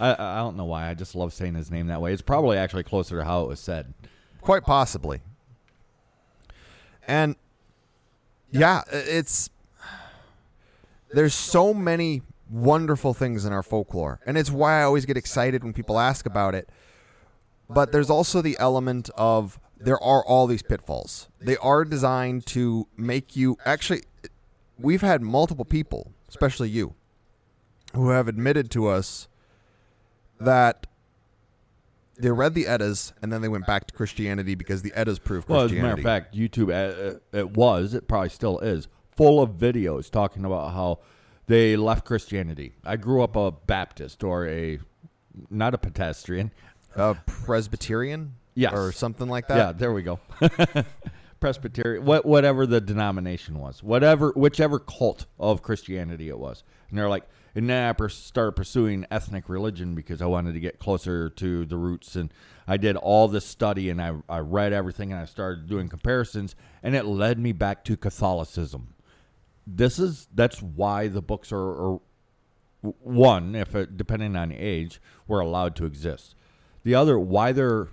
[0.01, 0.89] I, I don't know why.
[0.89, 2.15] I just love saying his name that way.
[2.15, 3.93] It's probably actually closer to how it was said.
[4.41, 5.21] Quite possibly.
[7.07, 7.37] And
[8.51, 9.51] yeah, it's
[11.13, 14.21] there's so many wonderful things in our folklore.
[14.27, 16.69] And it's why I always get excited when people ask about it.
[17.69, 21.29] But there's also the element of there are all these pitfalls.
[21.41, 24.03] They are designed to make you actually
[24.79, 26.95] we've had multiple people, especially you,
[27.95, 29.29] who have admitted to us
[30.41, 30.87] that
[32.19, 35.49] they read the Eddas and then they went back to Christianity because the Eddas proved
[35.49, 36.01] Well, as a matter Christianity.
[36.01, 40.45] of fact, YouTube, uh, uh, it was, it probably still is, full of videos talking
[40.45, 41.01] about how
[41.47, 42.75] they left Christianity.
[42.85, 44.79] I grew up a Baptist or a,
[45.51, 46.53] not a pedestrian.
[46.97, 48.73] a Presbyterian, Yes.
[48.73, 49.57] or something like that.
[49.57, 50.21] Yeah, there we go.
[51.41, 56.65] Presbyterian, what, whatever the denomination was, whatever, whichever cult of Christianity it was.
[56.89, 60.61] And they're like, and then I pers- started pursuing ethnic religion because I wanted to
[60.61, 62.17] get closer to the roots.
[62.17, 62.33] And
[62.67, 66.57] I did all this study and I, I read everything and I started doing comparisons
[66.83, 68.95] and it led me back to Catholicism.
[69.67, 72.01] This is, that's why the books are, are
[72.81, 76.35] one, if it, depending on age, were allowed to exist.
[76.85, 77.89] The other, why they're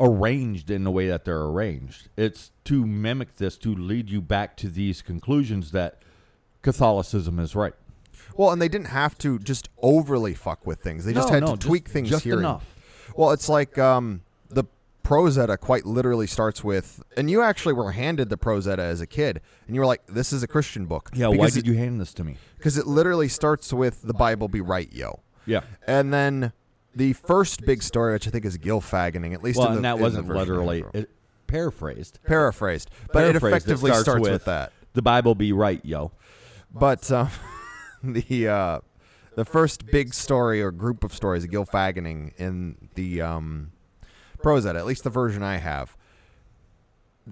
[0.00, 2.08] arranged in the way that they're arranged.
[2.16, 6.00] It's to mimic this to lead you back to these conclusions that
[6.62, 7.74] Catholicism is right.
[8.36, 11.04] Well, and they didn't have to just overly fuck with things.
[11.04, 12.34] They just No, had no, to tweak just- things just here.
[12.34, 12.74] and- enough.
[13.16, 14.64] Well, it's like um, the
[15.02, 19.00] Prose Edda quite literally starts with, and you actually were handed the Prose Edda as
[19.00, 21.66] a kid, and you were like, "This is a Christian book." Yeah, why did it,
[21.66, 22.36] you hand this to me?
[22.58, 25.62] Because it literally starts with the Bible be right, yo, Yeah.
[25.86, 26.52] and then
[26.98, 29.84] the first big story, which I think is Gylfaginning, at least Well, in the, and
[29.84, 31.08] that wasn't literally it,
[31.46, 32.18] paraphrased.
[32.24, 34.72] paraphrased, but it Paraphrased, it effectively starts starts, with, with- that.
[34.94, 36.10] The Bible be right, yo.
[36.74, 37.30] But um,
[38.02, 38.80] the uh,
[39.36, 43.70] the first big story or group of stories of Gylfaginning in the um,
[44.42, 45.96] Prose Edda, at least the version I have,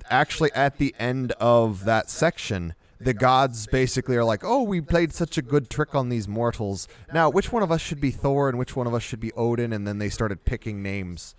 [0.09, 5.13] actually at the end of that section, the gods basically are like, "Oh, we played
[5.13, 6.89] such a good trick on these mortals.
[7.13, 9.33] Now, which one of us should be Thor and which one of us should be
[9.33, 11.35] Odin?" And then they started picking names.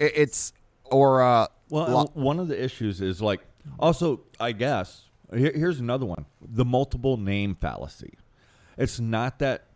[0.00, 0.52] It's
[0.84, 3.40] or uh, Well, lo- one of the issues is like
[3.78, 5.02] also, I guess
[5.34, 8.14] here, here's another one: the multiple name fallacy.
[8.78, 9.66] It's not that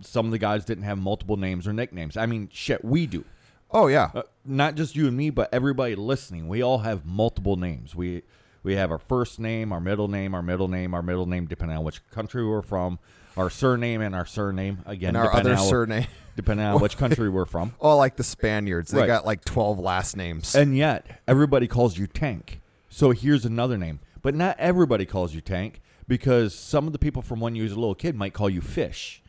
[0.00, 2.16] some of the guys didn't have multiple names or nicknames.
[2.16, 3.24] I mean, shit, we do.
[3.70, 6.48] oh yeah, Uh, not just you and me, but everybody listening.
[6.48, 7.94] We all have multiple names.
[7.94, 8.22] We
[8.62, 11.76] we have our first name, our middle name, our middle name, our middle name, depending
[11.76, 12.98] on which country we're from.
[13.36, 16.06] Our surname and our surname again, and our other on, surname.
[16.36, 17.74] depending on which country we're from.
[17.80, 19.06] Oh, like the Spaniards, they Right.
[19.06, 20.54] got like twelve last names.
[20.54, 22.60] And yet, everybody calls you Tank.
[22.90, 24.00] So here's another name.
[24.20, 27.72] But not everybody calls you Tank because some of the people from when you was
[27.72, 29.22] a little kid might call you Fish.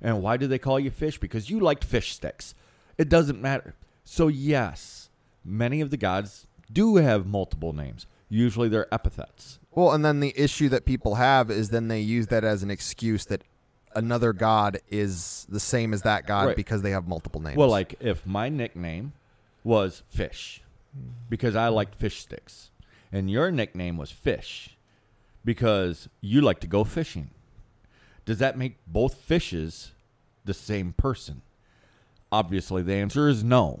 [0.00, 1.18] And why do they call you Fish?
[1.18, 2.54] Because you liked fish sticks.
[2.96, 3.74] It doesn't matter.
[4.04, 5.10] So, yes,
[5.44, 8.06] many of the gods do have multiple names.
[8.34, 9.58] Usually they're epithets.
[9.72, 12.70] Well, and then the issue that people have is then they use that as an
[12.70, 13.42] excuse that
[13.94, 16.56] another god is the same as that god Right.
[16.56, 17.58] because they have multiple names.
[17.58, 19.12] Well, like if my nickname
[19.64, 20.62] was Fish
[21.28, 22.70] because I liked fish sticks,
[23.12, 24.78] and your nickname was Fish
[25.44, 27.30] because you like to go fishing,
[28.24, 29.90] does that make both fishes
[30.46, 31.42] the same person?
[32.30, 33.80] Obviously, the answer is no.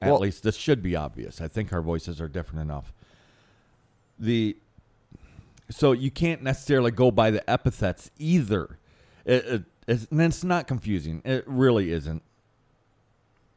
[0.00, 1.40] At Well- least this should be obvious.
[1.40, 2.92] I think our voices are different enough.
[4.18, 4.56] The
[5.72, 8.78] so you can't necessarily go by the epithets either.
[9.24, 11.22] It, it, it's, and it's not confusing.
[11.24, 12.22] It really isn't.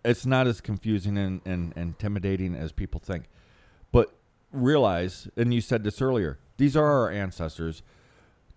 [0.03, 3.25] It's not as confusing and, and, intimidating as people think.
[3.91, 4.15] But
[4.51, 7.81] realize, and you said this earlier, these are our ancestors.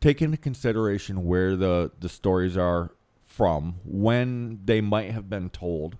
[0.01, 2.90] Take into consideration where the, the stories are
[3.26, 5.96] from when they might have been told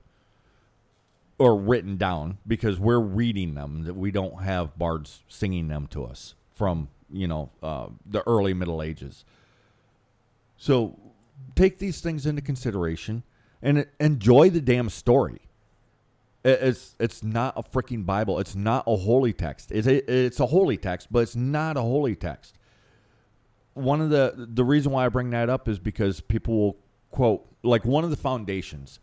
[1.39, 6.05] or written down because we're reading them that we don't have bards singing them to
[6.05, 9.24] us from you know uh, the early middle ages.
[10.57, 10.99] So
[11.55, 13.22] take these things into consideration
[13.62, 15.41] and enjoy the damn story.
[16.45, 18.39] It's it's not a freaking bible.
[18.41, 19.70] It's not a holy text.
[19.70, 22.59] It's a, it's a holy text but it's not a holy text.
[23.74, 26.76] One of the the reason why I bring that up is because people will
[27.11, 28.99] quote like one of the foundations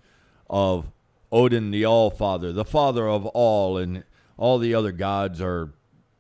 [0.49, 0.91] of
[1.36, 4.03] Odin, the All Father, the Father of all, and
[4.38, 5.73] all the other gods are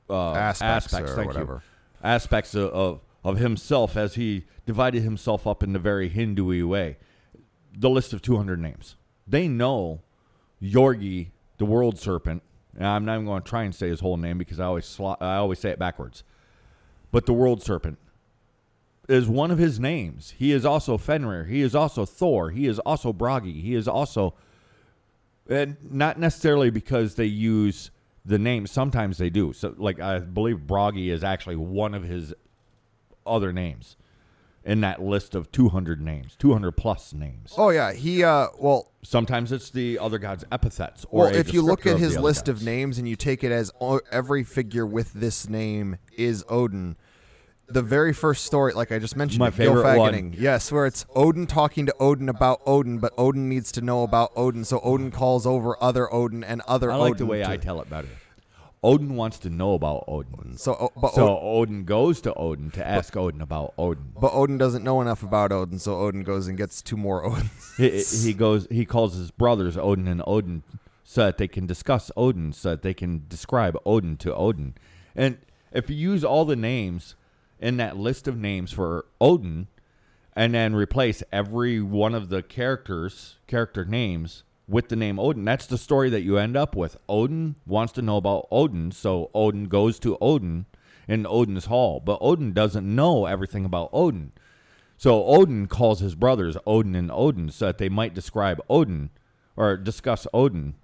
[0.09, 5.47] uh, aspects, aspects or whatever you, aspects of, of of himself as he divided himself
[5.47, 6.97] up in the very Hindu way.
[7.77, 8.95] The list of 200 names.
[9.27, 10.01] They know
[10.61, 12.43] Yorgi, the world serpent.
[12.77, 14.85] And I'm not even going to try and say his whole name because I always
[14.85, 16.23] sl- I always say it backwards.
[17.11, 17.97] But the world serpent
[19.07, 20.35] is one of his names.
[20.37, 21.45] He is also Fenrir.
[21.45, 22.51] He is also Thor.
[22.51, 23.61] He is also Bragi.
[23.61, 24.33] He is also,
[25.49, 27.91] and not necessarily because they use
[28.25, 28.67] the name.
[28.67, 29.53] Sometimes they do.
[29.53, 32.33] So, like I believe Bragi is actually one of his
[33.25, 33.95] other names
[34.63, 37.53] in that list of 200 names, 200 plus names.
[37.55, 41.61] Oh yeah, he uh well sometimes it's the other god's epithets or Well, if you
[41.61, 43.71] look at his list of names and you take it as
[44.11, 46.97] every figure with this name is Odin,
[47.67, 50.31] the very first story, like I just mentioned, My favorite Gylfaginning.
[50.31, 50.35] one.
[50.37, 54.31] Yes, where it's Odin talking to Odin about Odin, but Odin needs to know about
[54.35, 56.91] Odin, so Odin calls over other Odin and other.
[56.91, 58.07] I like Odin the way to- I tell it better.
[58.83, 60.57] Odin wants to know about Odin.
[60.57, 64.11] So, oh, but, So Odin goes to Odin to ask Odin about Odin.
[64.21, 67.75] but Odin doesn't know enough about Odin, so Odin goes and gets two more Odins.
[67.77, 70.61] he, he goes he calls his brothers Odin and Odin
[71.03, 74.75] so that they can discuss Odin so that they can describe Odin to Odin.
[75.15, 75.39] And
[75.71, 77.15] if you use all the names
[77.59, 79.67] in that list of names for Odin
[80.33, 85.67] and then replace every one of the characters character names with the name Odin, that's
[85.67, 86.97] the story that you end up with.
[87.07, 90.65] Odin wants to know about Odin, so Odin goes to Odin
[91.07, 94.31] in Odin's hall, but Odin doesn't know everything about Odin.
[94.97, 99.09] So Odin calls his brothers Odin and Odin so that they might describe Odin
[99.55, 100.75] or discuss Odin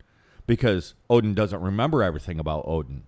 [0.45, 3.03] because Odin doesn't remember everything about Odin.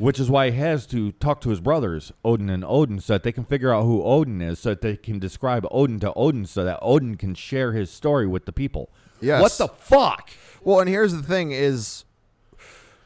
[0.00, 3.22] Which is why he has to talk to his brothers, Odin and Odin, so that
[3.22, 6.46] they can figure out who Odin is, so that they can describe Odin to Odin,
[6.46, 8.90] so that Odin can share his story with the people.
[9.20, 9.42] Yes.
[9.42, 10.30] What the fuck?
[10.62, 12.04] Well, and here's the thing: is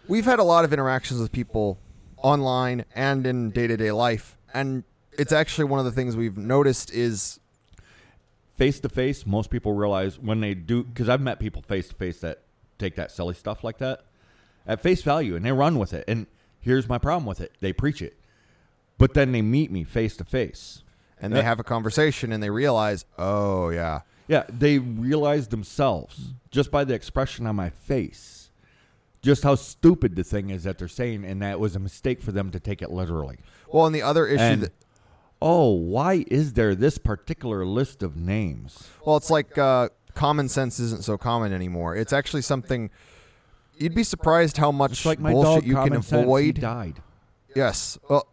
[0.06, 1.78] we've had a lot of interactions with people
[2.18, 4.84] online and in day to day life, and
[5.18, 7.40] it's actually one of the things we've noticed is
[8.56, 11.94] Face to face, most people realize when they do, because I've met people face to
[11.96, 12.42] face that
[12.78, 14.04] take that silly stuff like that
[14.66, 16.04] at face value and they run with it.
[16.06, 16.26] And
[16.64, 18.16] here's my problem with it they preach it,
[18.98, 20.82] but then they meet me face to face.
[21.20, 26.70] and they have a conversation and they realize, oh yeah, Yeah, they realize themselves just
[26.70, 28.50] by the expression on my face,
[29.22, 32.20] just how stupid the thing is that they're saying, and that it was a mistake
[32.22, 33.38] for them to take it literally.
[33.72, 34.72] Well, and the other issue And that
[35.42, 38.88] oh, why is there this particular list of names?
[39.04, 41.96] well, it's like uh, common sense isn't so common anymore.
[41.96, 42.90] It's actually something
[43.76, 46.60] you'd be surprised how much It's like my bullshit dog you can Sense, avoid.
[46.60, 47.02] died.
[47.54, 47.98] Yes.
[48.08, 48.26] Well,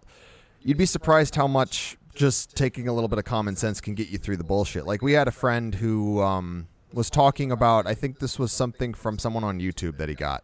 [0.61, 4.09] you'd be surprised how much just taking a little bit of common sense can get
[4.09, 4.85] you through the bullshit.
[4.85, 7.87] Like we had a friend who um, was talking about.
[7.87, 10.43] I think this was something from someone on YouTube that he got,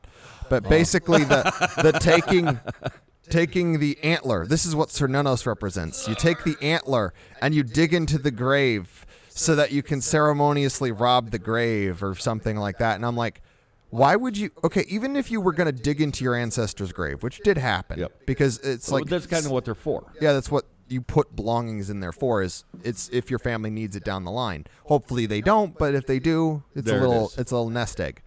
[0.50, 1.44] but basically the
[1.82, 2.60] the taking.
[3.30, 4.46] Taking the antler.
[4.48, 6.08] This is what Cernunnos represents.
[6.08, 10.94] You take the antler and you dig into the grave so that you can ceremoniously
[10.94, 12.96] rob the grave or something like that.
[12.96, 13.42] And I'm like,
[13.90, 14.52] why would you?
[14.64, 18.00] Okay, even if you were going to dig into your ancestor's grave, which did happen,
[18.00, 18.26] Yep.
[18.26, 20.12] because it's Well, like that's kind of what they're for.
[20.22, 22.42] yeah, that's what you put belongings in there for.
[22.42, 24.66] Is it's if your family needs it down the line.
[24.86, 27.38] Hopefully they don't, but if they do, it's There a little is.
[27.38, 28.22] it's a little nest egg.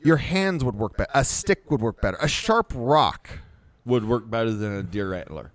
[0.00, 1.10] Your hands would work better.
[1.14, 2.18] A stick would work better.
[2.20, 3.28] A sharp rock.
[3.86, 5.52] Would work better than a deer antler.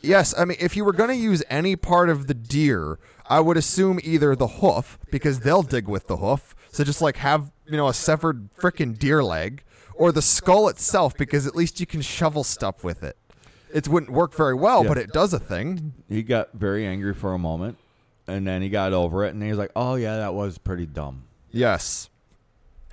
[0.00, 3.40] Yes, I mean if you were going to use any part of the deer, I
[3.40, 6.54] would assume either the hoof because they'll dig with the hoof.
[6.70, 9.62] So just like have, you know, a severed freaking deer leg
[9.94, 13.16] or the skull itself because at least you can shovel stuff with it.
[13.72, 14.88] It wouldn't work very well, Yeah.
[14.88, 15.92] but it does a thing.
[16.08, 17.76] He got very angry for a moment,
[18.26, 20.86] and then he got over it, and he was like, "Oh yeah, that was pretty
[20.86, 22.08] dumb." Yes.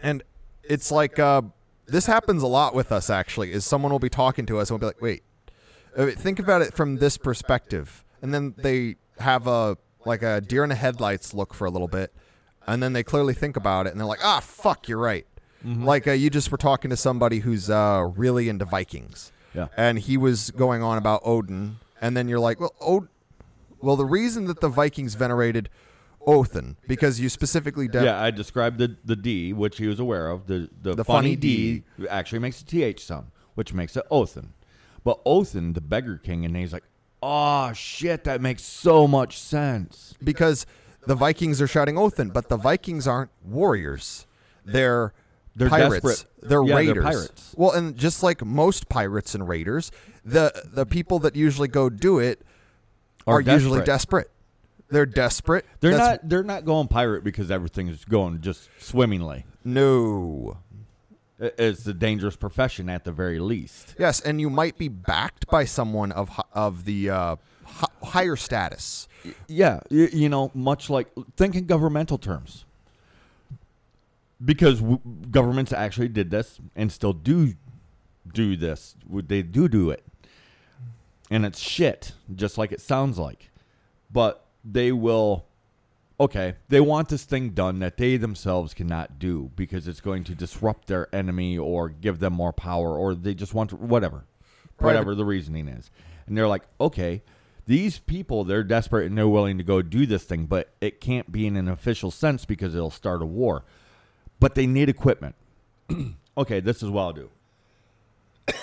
[0.02, 0.24] And
[0.64, 1.44] it's like uh,
[1.86, 4.80] this happens a lot with us actually is someone will be talking to us and
[4.82, 5.24] we'll be like, "Wait.
[5.96, 10.64] uh, think about it from this perspective." And then they have a like a deer
[10.64, 12.14] in the headlights look for a little bit,
[12.68, 15.26] and then they clearly think about it and they're like, "Ah, fuck, you're right."
[15.64, 19.32] Like uh, you just were talking to somebody who's uh, really into Vikings.
[19.56, 19.68] Yeah.
[19.76, 23.08] And he was going on about Odin, and then you're like, "Well, Od-
[23.82, 25.70] well, the reason that the Vikings venerated
[26.28, 30.30] Othin because you specifically de- yeah, I described the the D, which he was aware
[30.30, 30.48] of.
[30.48, 31.84] The the, The funny, funny D.
[32.00, 34.54] D, actually makes a th sound, which makes it Othin.
[35.04, 36.84] But Othin, the beggar king, and he's like,
[37.24, 40.14] oh shit, that makes so much sense.
[40.24, 40.66] because
[41.08, 44.26] the Vikings are shouting Othin, but the Vikings aren't warriors.
[44.66, 45.14] They're
[45.56, 45.94] They're pirates.
[46.06, 46.26] desperate.
[46.42, 47.04] They're Yeah, they're raiders.
[47.04, 47.54] pirates.
[47.58, 49.92] Well, and just like most pirates and raiders,
[50.24, 52.42] the the people that usually go do it
[53.28, 53.86] are, Are usually desperate.
[53.86, 54.32] desperate.
[54.90, 55.66] They're desperate.
[55.80, 59.46] They're That's- not they're not going pirate because everything's going just swimmingly.
[59.64, 60.58] No.
[61.38, 63.94] It's a dangerous profession at the very least.
[64.00, 67.36] Yes, and you might be backed by someone of of the uh,
[68.04, 69.08] higher status.
[69.48, 72.66] Yeah, you, you know, much like think in governmental terms.
[74.44, 75.00] Because w-
[75.32, 77.54] governments actually did this and still do
[78.32, 78.96] do this.
[79.10, 80.04] They do do it.
[81.32, 83.50] And it's shit, just like it sounds like.
[84.12, 85.46] But they will
[86.20, 90.36] okay, they want this thing done that they themselves cannot do because it's going to
[90.36, 94.26] disrupt their enemy or give them more power or they just want to, whatever.
[94.78, 95.90] Whatever the reasoning is.
[96.28, 97.22] And they're like, okay,
[97.68, 101.32] these people, they're desperate and they're willing to go do this thing, but it can't
[101.32, 103.64] be in an official sense because it'll start a war.
[104.40, 105.36] But they need equipment.
[106.38, 107.30] okay, this is what I'll do.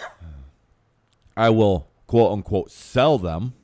[1.37, 3.55] I will quote unquote sell them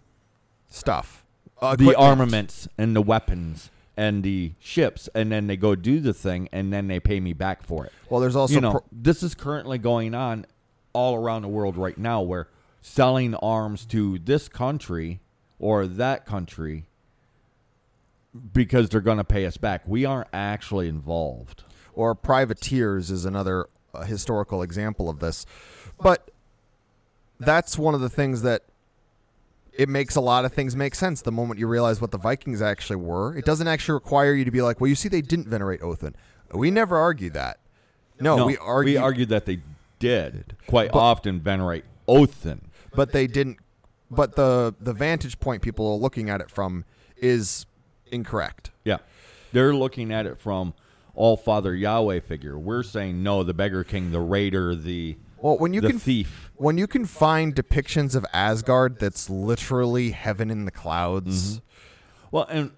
[0.71, 1.25] Stuff.
[1.61, 6.13] Uh, the armaments and the weapons and the ships, and then they go do the
[6.13, 7.93] thing, and then they pay me back for it.
[8.09, 10.47] Well, there's also you know, pro- this is currently going on
[10.93, 12.49] all around the world right now, where
[12.81, 15.21] selling arms to this country
[15.59, 16.87] or that country
[18.53, 19.83] because they're going to pay us back.
[19.87, 21.65] We aren't actually involved.
[21.95, 25.45] or privateers is another uh, historical example of this.
[26.01, 26.31] But
[27.41, 28.63] that's one of the things that
[29.73, 32.63] it makes a lot of things make sense the moment you realize what the Vikings
[32.63, 33.37] actually were.
[33.37, 36.15] It doesn't actually require you to be like, well, you see, they didn't venerate Othin.
[36.53, 37.59] We never argue that.
[38.21, 39.61] No, we argue, argued that they
[39.99, 42.63] did quite But- often venerate Othin.
[42.95, 43.59] but they didn't.
[44.11, 46.85] But the the vantage point people are looking at it from
[47.17, 47.67] is
[48.11, 48.71] incorrect.
[48.85, 48.99] Yeah.
[49.53, 50.75] They're looking at it from
[51.15, 52.59] all Father Yahweh figure.
[52.59, 56.51] We're saying no, the beggar king, the raider, the Well, when you the can thief.
[56.57, 61.61] when you can find depictions of Asgard that's literally heaven in the clouds.
[62.31, 62.73] Well, and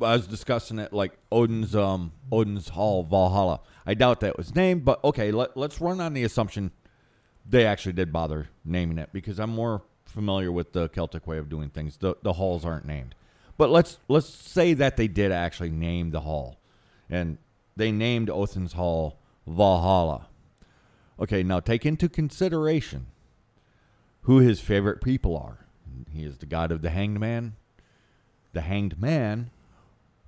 [0.00, 3.60] I was discussing it like Odin's um Odin's Hall Valhalla.
[3.86, 6.70] I doubt that was named, but okay, let, let's run on the assumption
[7.48, 9.82] they actually did bother naming it because I'm more
[10.12, 11.96] familiar with the Celtic way of doing things.
[11.96, 13.14] The the halls aren't named.
[13.56, 16.58] But let's let's say that they did actually name the hall.
[17.10, 17.38] And
[17.76, 20.28] they named Othin's Hall Valhalla.
[21.20, 23.06] Okay, now take into consideration
[24.22, 25.66] who his favorite people are.
[26.12, 27.54] He is the god of the hanged man,
[28.52, 29.50] the hanged man,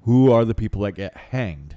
[0.03, 1.77] who are the people that get hanged?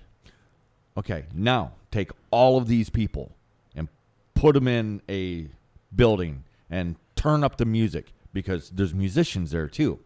[0.98, 3.32] Okay, now take all of these people
[3.76, 3.88] and
[4.34, 5.48] put them in a
[5.96, 10.00] building and turn up the music because there's musicians there too.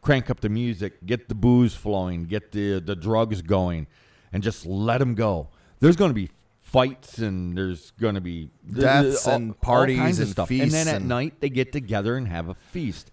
[0.00, 3.86] Crank up the music, get the booze flowing, get the the drugs going,
[4.32, 5.48] and just let them go.
[5.80, 10.28] There's going to be fights and there's going to be Deaths all- and parties and
[10.28, 10.50] stuff.
[10.50, 13.10] And then at and- night they get together and have a feast.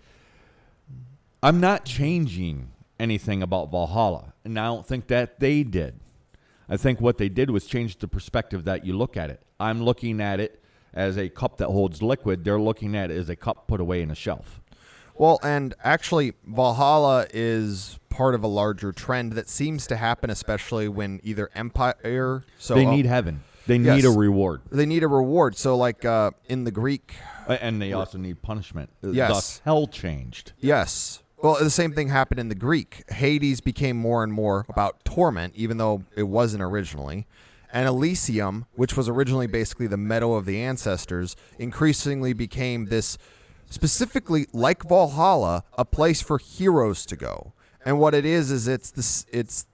[1.41, 5.99] I'm not changing anything about Valhalla, and I don't think that they did.
[6.67, 9.41] I think what they did was change the perspective that you look at it.
[9.59, 10.61] I'm looking at it
[10.95, 12.43] as a cup that holds liquid.
[12.43, 14.61] They're looking at it as a cup put away in a shelf.
[15.17, 20.87] Well, and actually, Valhalla is part of a larger trend that seems to happen, especially
[20.87, 22.43] when either Empire.
[22.57, 23.43] So they uh, need heaven.
[23.67, 23.95] They yes.
[23.95, 25.57] need a reward, they need a reward.
[25.57, 27.15] So, like uh, in the Greek,
[27.47, 28.89] Uh, and they also need punishment.
[29.01, 29.29] Yes.
[29.31, 30.53] Thus, hell changed.
[30.59, 31.21] yes.
[31.37, 33.03] Well, the same thing happened in the Greek.
[33.11, 37.27] Hades became more and more about torment, even though it wasn't originally.
[37.75, 43.17] And Elysium, which was originally basically the meadow of the ancestors, increasingly became this
[43.69, 47.51] specifically like Valhalla, a place for heroes to go.
[47.83, 49.65] And what it is is it's this it's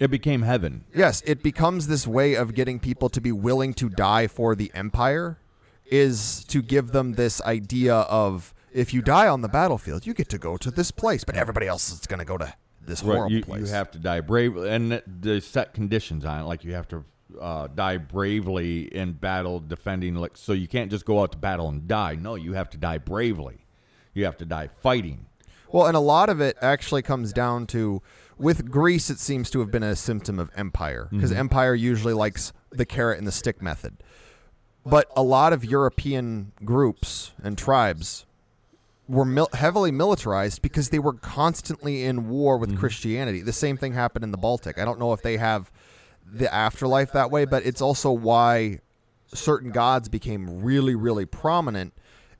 [0.00, 0.84] It became heaven.
[0.92, 4.72] yes, it becomes this way of getting people to be willing to die for the
[4.74, 5.38] empire
[5.86, 10.28] is to give them this idea of if you die on the battlefield, you get
[10.30, 12.52] to go to this place, but everybody else is going to go to
[12.86, 13.60] this horrible Right, you, place.
[13.62, 16.44] you have to die bravely, and th- there's set conditions on it.
[16.44, 17.04] Like you have to
[17.40, 20.14] uh, die bravely in battle, defending.
[20.14, 22.14] Like so, you can't just go out to battle and die.
[22.14, 23.66] No, you have to die bravely.
[24.14, 25.26] You have to die fighting.
[25.70, 28.00] Well, and a lot of it actually comes down to
[28.38, 32.52] with Greece, it seems to have been a symptom of empire because empire usually likes
[32.70, 33.96] the carrot and the stick method.
[34.84, 38.25] But a lot of European groups and tribes
[39.08, 42.80] were mil- heavily militarized because they were constantly in war with mm-hmm.
[42.80, 43.40] Christianity.
[43.40, 44.78] The same thing happened in the Baltic.
[44.78, 45.70] I don't know if they have
[46.24, 48.80] the afterlife that way, but it's also why
[49.32, 51.92] certain gods became really, really prominent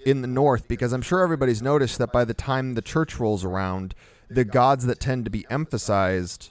[0.04, 3.44] in the North because I'm sure everybody's noticed that by the time the church rolls
[3.44, 3.94] around,
[4.28, 6.50] the gods that tend to be emphasized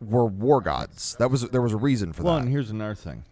[0.00, 1.16] were war gods.
[1.18, 2.38] That was there was a reason for Well, that.
[2.38, 3.24] Well, and here's another thing.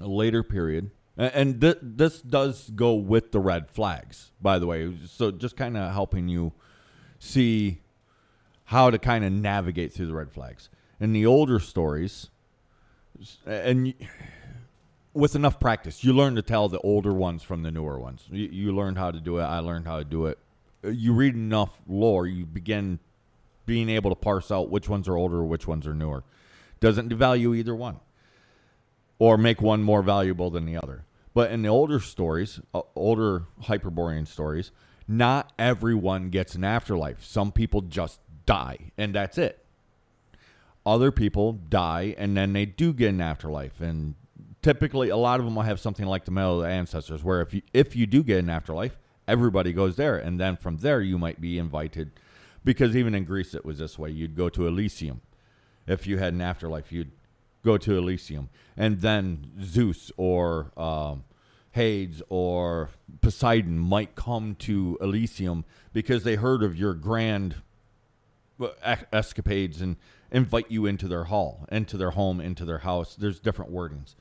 [0.00, 4.92] A later period, and th- this does go with the red flags, by the way.
[5.06, 6.52] So just kind of helping you
[7.18, 7.80] see
[8.64, 10.68] how to kind of navigate through the red flags.
[11.00, 12.30] In the older stories,
[13.46, 13.94] and
[15.12, 18.24] with enough practice, you learn to tell the older ones from the newer ones.
[18.30, 19.42] You, you learned how to do it.
[19.42, 20.38] I learned how to do it.
[20.84, 22.98] Uh, You read enough lore, you begin
[23.66, 26.24] being able to parse out which ones are older, which ones are newer.
[26.80, 28.00] Doesn't devalue either one
[29.18, 31.04] or make one more valuable than the other.
[31.34, 34.70] But in the older stories, uh, older Hyperborean stories,
[35.06, 37.24] not everyone gets an afterlife.
[37.24, 39.64] Some people just die, and that's it.
[40.86, 43.80] Other people die, and then they do get an afterlife.
[43.80, 44.14] And
[44.62, 47.40] typically, a lot of them will have something like the Medal of the Ancestors, where
[47.40, 48.96] if you if you do get an afterlife,
[49.26, 52.12] everybody goes there, and then from there you might be invited.
[52.64, 55.20] Because even in Greece, it was this way: you'd go to Elysium.
[55.86, 57.10] If you had an afterlife, you'd
[57.64, 61.24] go to Elysium, and then Zeus or um,
[61.72, 62.90] Hades or
[63.20, 67.56] Poseidon might come to Elysium because they heard of your grand
[68.60, 69.96] uh, escapades and
[70.30, 73.16] invite you into their hall, into their home, into their house.
[73.16, 74.14] There's different wordings.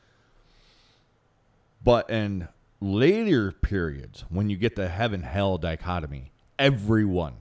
[1.84, 2.48] But in
[2.80, 7.34] later periods, when you get the heaven hell dichotomy, everyone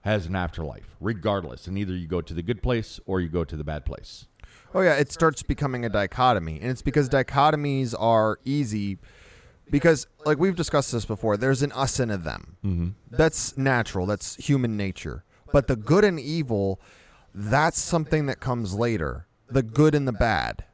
[0.00, 1.66] has an afterlife, regardless.
[1.66, 4.26] And either you go to the good place or you go to the bad place.
[4.76, 8.98] Oh yeah, it starts becoming a dichotomy, and it's because dichotomies are easy.
[9.70, 12.56] Because, like we've discussed this before, there's an us and a them.
[12.62, 12.88] Mm-hmm.
[13.10, 14.04] That's natural.
[14.04, 15.24] That's human nature.
[15.50, 16.78] But the good and evil,
[17.34, 19.26] that's something that comes later.
[19.48, 20.64] The good and the bad.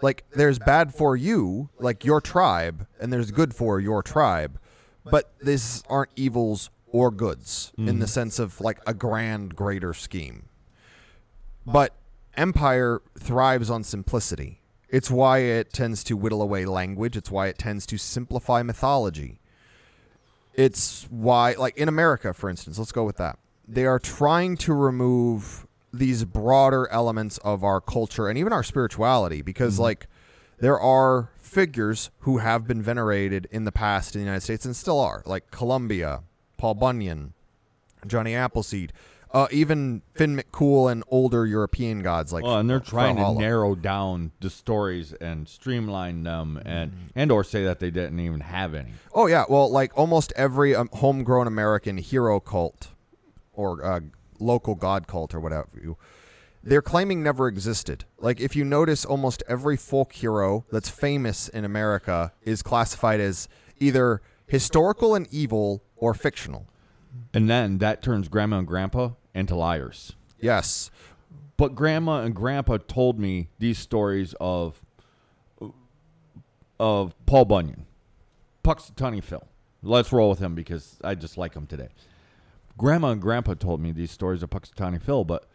[0.00, 4.60] Like there's bad for you, like your tribe, and there's good for your tribe.
[5.04, 10.44] But these aren't evils or goods in the sense of like a grand, greater scheme.
[11.66, 11.94] But
[12.36, 14.60] empire thrives on simplicity.
[14.88, 17.16] It's why it tends to whittle away language.
[17.16, 19.40] It's why it tends to simplify mythology.
[20.54, 23.38] It's why, like in America, for instance, let's go with that.
[23.66, 29.42] They are trying to remove these broader elements of our culture and even our spirituality
[29.42, 29.82] because, mm-hmm.
[29.82, 30.06] like,
[30.58, 34.76] there are figures who have been venerated in the past in the United States and
[34.76, 36.22] still are, like Columbia,
[36.56, 37.32] Paul Bunyan,
[38.06, 38.92] Johnny Appleseed,
[39.34, 43.74] uh, even Finn McCool and older European gods like Well, and they're trying to narrow
[43.74, 47.06] down the stories and streamline them, and Mm-hmm.
[47.16, 48.92] and or say that they didn't even have any.
[49.12, 52.88] Oh yeah, well, like almost every um, homegrown American hero cult
[53.52, 54.00] or uh,
[54.38, 55.96] local god cult or whatever you,
[56.62, 58.04] they're claiming never existed.
[58.18, 63.48] Like if you notice, almost every folk hero that's famous in America is classified as
[63.80, 66.66] either historical and evil or fictional.
[67.32, 70.14] And then that turns grandma and grandpa into liars.
[70.40, 70.90] Yes.
[71.56, 74.80] But grandma and grandpa told me these stories of
[76.80, 77.86] of Paul Bunyan,
[78.62, 79.46] pucks Punxsutawney Phil.
[79.82, 81.88] Let's roll with him because I just like him today.
[82.76, 85.46] Grandma and grandpa told me these stories of Punxsutawney Phil, but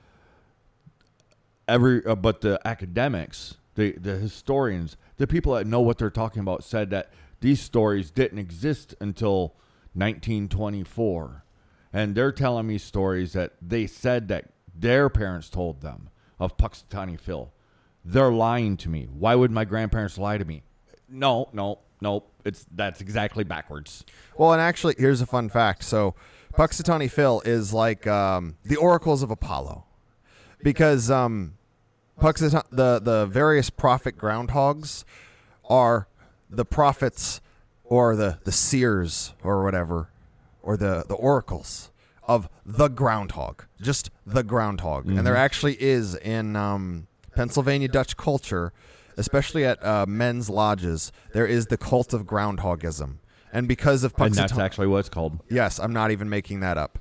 [1.67, 6.41] every uh, but the academics, the the historians, the people that know what they're talking
[6.41, 7.11] about said that
[7.41, 9.55] these stories didn't exist until
[9.93, 11.43] 1924.
[11.91, 16.09] And they're telling me stories that they said that their parents told them
[16.39, 17.51] of Punxsutawney Phil.
[18.05, 19.07] They're lying to me.
[19.11, 20.63] Why would my grandparents lie to me?
[21.09, 22.23] No, no, no.
[22.45, 24.05] It's that's exactly backwards.
[24.37, 25.83] Well, and actually, here's a fun fact.
[25.83, 26.15] So,
[26.53, 29.83] Punxsutawney Phil is like um, the oracles of Apollo,
[30.63, 31.55] because um,
[32.19, 35.03] Puxata- the the various prophet groundhogs
[35.69, 36.07] are
[36.49, 37.41] the prophets
[37.83, 40.09] or the the seers or whatever,
[40.61, 41.91] or the the oracles
[42.23, 48.71] of the groundhog, just the groundhog, and there actually is in um, Pennsylvania Dutch culture,
[49.17, 53.17] especially at uh, men's lodges, there is the cult of groundhogism.
[53.51, 55.39] And because of And that's actually what it's called.
[55.49, 56.99] Yes, I'm not even making that up.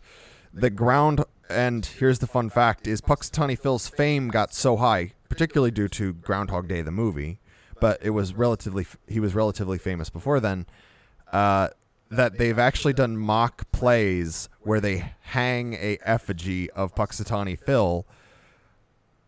[0.55, 5.71] The ground, and here's the fun fact: is Punxsutawney Phil's fame got so high, particularly
[5.71, 7.39] due to Groundhog Day, the movie,
[7.81, 10.65] but it was relatively he was relatively famous before then.
[11.31, 11.69] Uh,
[12.11, 18.07] that they've actually done mock plays where they hang a effigy of Punxsutawney Phil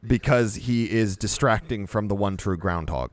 [0.06, 3.10] because he is distracting from the one true groundhog.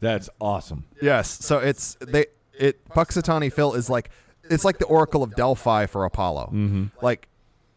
[0.00, 0.84] That's awesome.
[1.00, 1.30] Yes.
[1.44, 2.26] So it's they
[2.58, 4.10] it Punxsutawney Phil is like
[4.50, 6.50] it's like the Oracle of Delphi for Apollo.
[6.52, 6.84] Mm-hmm.
[7.00, 7.28] Like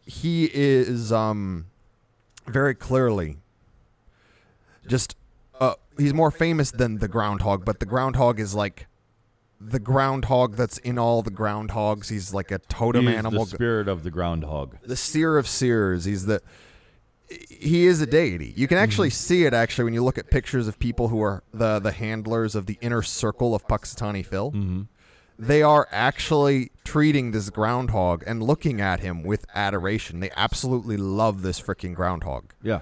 [0.04, 1.66] he is um
[2.46, 3.36] very clearly
[4.86, 5.16] just
[5.60, 8.86] uh he's more famous than the groundhog, but the groundhog is like
[9.60, 12.10] the groundhog that's in all the groundhogs.
[12.10, 13.44] He's like a totem He is animal.
[13.44, 14.76] the spirit of the groundhog.
[14.82, 16.04] the seer of seers.
[16.04, 16.40] He's the
[17.50, 18.54] he is a deity.
[18.56, 21.42] You can actually see it actually when you look at pictures of people who are
[21.52, 24.52] the the handlers of the inner circle of Punxsutawney Phil.
[24.52, 24.82] Mm-hmm.
[25.40, 30.20] They are actually treating this groundhog and looking at him with adoration.
[30.20, 32.54] They absolutely love this freaking groundhog.
[32.62, 32.80] Yeah.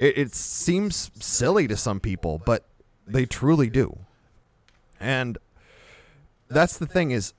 [0.00, 2.64] It, it seems silly to some people, but
[3.06, 3.98] they truly do.
[4.98, 5.36] And
[6.48, 7.32] that's the thing is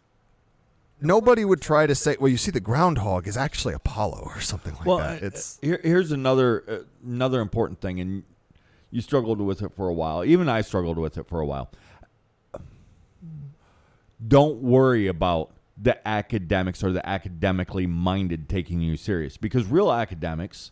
[1.01, 4.73] nobody would try to say, well, you see the groundhog is actually Apollo or something
[4.75, 5.23] like well, that.
[5.23, 8.23] It's here, here's another uh, another important thing, and
[8.91, 10.23] you struggled with it for a while.
[10.23, 11.69] Even I struggled with it for a while.
[14.25, 20.71] Don't worry about the academics or the academically minded taking you serious because real academics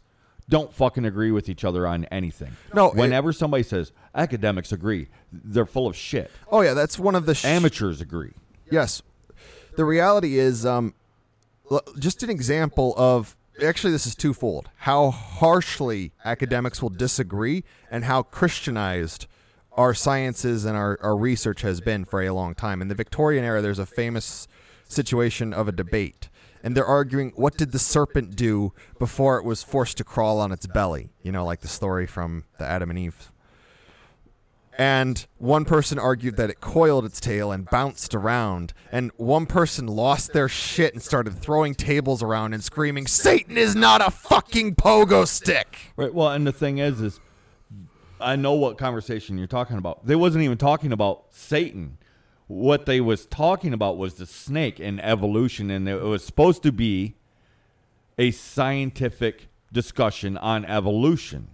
[0.53, 2.51] don't fucking agree with each other on anything.
[2.73, 6.29] No, it- whenever somebody says academics agree, they're full of shit.
[6.51, 8.33] Oh yeah, that's one of the sh- Amateurs agree.
[8.69, 9.01] Yes,
[9.75, 10.93] the reality is, um,
[11.71, 18.05] l- just an example of actually this is twofold: how harshly academics will disagree, and
[18.05, 19.25] how Christianized
[19.75, 22.79] our sciences and our, our research has been for a long time.
[22.79, 24.47] In the Victorian era, there's a famous
[24.87, 26.29] situation of a debate.
[26.63, 30.51] And they're arguing, what did the serpent do before it was forced to crawl on
[30.53, 31.09] its belly?
[31.21, 33.33] You know, like the story from the Adam and Eve
[34.77, 38.73] and one person argued that it coiled its tail and bounced around.
[38.91, 43.75] And one person lost their shit and started throwing tables around and screaming, Satan is
[43.75, 45.91] not a fucking pogo stick!
[45.95, 46.13] Right.
[46.13, 47.19] Well, and the thing is, is
[48.19, 50.05] I know what conversation you're talking about.
[50.05, 51.97] They wasn't even talking about Satan.
[52.53, 56.71] What they was talking about was the snake and evolution, and it was supposed to
[56.71, 57.15] be
[58.17, 61.47] a scientific discussion on evolution.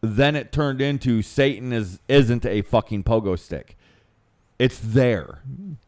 [0.00, 3.76] Then it turned into Satan is isn't a fucking pogo stick.
[4.58, 5.42] It's there.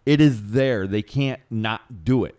[0.06, 0.86] It is there.
[0.86, 2.36] They can't not do it.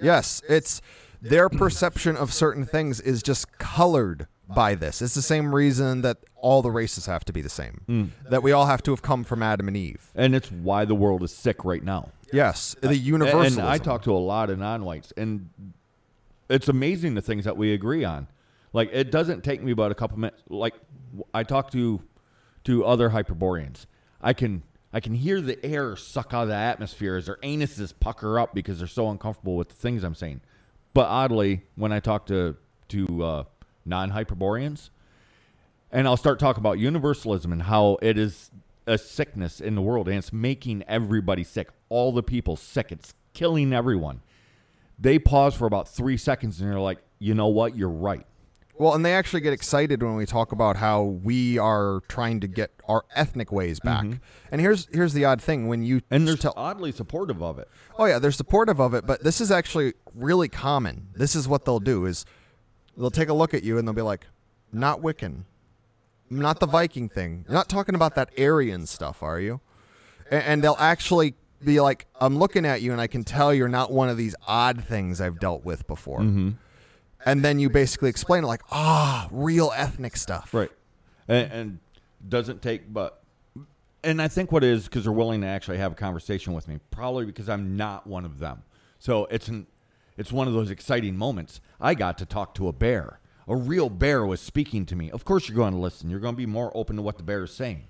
[0.00, 0.80] Yes, it's
[1.20, 5.02] their perception of certain things is just colored by this.
[5.02, 8.52] It's the same reason that all the races have to be the same, that we
[8.52, 10.10] all have to have come from Adam and Eve.
[10.14, 12.10] And it's why the world is sick right now.
[12.32, 13.60] Yes, the universalism.
[13.60, 15.48] And I talk to a lot of non-whites, and
[16.48, 18.28] it's amazing the things that we agree on.
[18.72, 20.42] Like it doesn't take me but a couple minutes.
[20.48, 20.74] Like
[21.32, 22.02] I talk to
[22.64, 23.86] to other Hyperboreans,
[24.20, 27.92] I can I can hear the air suck out of the atmosphere as their anuses
[27.98, 30.40] pucker up because they're so uncomfortable with the things I'm saying.
[30.94, 32.56] But oddly, when I talk to
[32.88, 33.44] to uh,
[33.88, 34.90] non-Hyperboreans,
[35.90, 38.50] and I'll start talking about universalism and how it is
[38.86, 41.68] a sickness in the world and it's making everybody sick.
[41.88, 42.90] All the people sick.
[42.90, 44.22] It's killing everyone.
[44.98, 47.76] They pause for about three seconds and they're like, you know what?
[47.76, 48.26] You're right.
[48.78, 52.46] Well, and they actually get excited when we talk about how we are trying to
[52.46, 54.04] get our ethnic ways back.
[54.04, 54.18] Mm-hmm.
[54.52, 57.68] And here's here's the odd thing when you And they're tell, oddly supportive of it.
[57.98, 61.08] oh yeah, they're supportive of it, but this is actually really common.
[61.12, 62.24] This is what they'll do is
[62.98, 64.26] they'll take a look at you and they'll be like,
[64.72, 65.44] "Not Wiccan,
[66.28, 67.44] not the Viking thing.
[67.46, 69.60] You're not talking about that Aryan stuff, are you?"
[70.30, 71.34] And, and they'll actually
[71.64, 74.34] be like, "I'm looking at you, and I can tell you're not one of these
[74.46, 76.20] odd things I've dealt with before."
[77.24, 80.70] And then you basically explain it like, "Ah, real ethnic stuff." Right.
[81.26, 81.78] And, and
[82.26, 83.22] doesn't take, but,
[84.02, 86.66] and I think what it is because they're willing to actually have a conversation with
[86.68, 88.62] me, probably because I'm not one of them.
[88.98, 89.66] So it's an,
[90.18, 91.60] it's one of those exciting moments.
[91.80, 93.20] I got to talk to a bear.
[93.46, 95.10] A real bear was speaking to me.
[95.10, 96.10] Of course, you're going to listen.
[96.10, 97.84] You're going to be more open to what the bear is saying.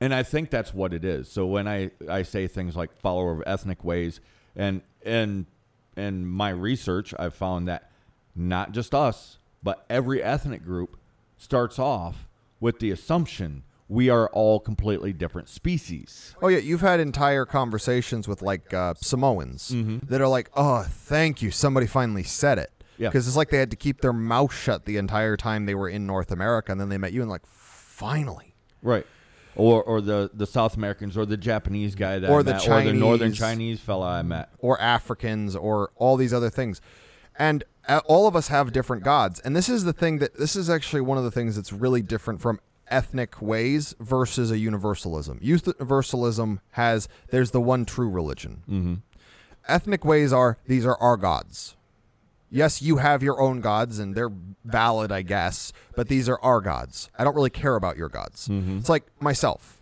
[0.00, 1.30] And I think that's what it is.
[1.30, 4.20] So when I, I say things like follower of ethnic ways,
[4.54, 5.46] and and
[5.96, 7.90] in my research, I've found that
[8.34, 10.98] not just us, but every ethnic group
[11.36, 12.28] starts off
[12.60, 16.34] with the assumption we are all completely different species.
[16.42, 19.68] Oh yeah, you've had entire conversations with like uh, Samoans
[20.08, 23.08] that are like, "Oh, thank you, somebody finally said it." Yeah.
[23.08, 25.88] Because it's like they had to keep their mouth shut the entire time they were
[25.88, 28.54] in North America, and then they met you and like, finally.
[28.82, 29.06] Right.
[29.54, 32.68] Or, or the, the South Americans or the Japanese guy that Or I the met,
[32.68, 33.38] or the northern Chinese.
[33.38, 34.50] Chinese fella I met.
[34.58, 36.80] or Africans or all these other things.
[37.38, 39.40] And uh, all of us have different gods.
[39.40, 42.02] And this is the thing that this is actually one of the things that's really
[42.02, 45.38] different from ethnic ways versus a universalism.
[45.42, 48.62] Universalism has there's the one true religion.
[48.68, 48.94] Mm-hmm.
[49.68, 51.76] Ethnic ways are these are our gods.
[52.48, 54.30] Yes, you have your own gods and they're
[54.64, 57.10] valid, I guess, but these are our gods.
[57.18, 58.48] I don't really care about your gods.
[58.50, 59.80] It's like myself.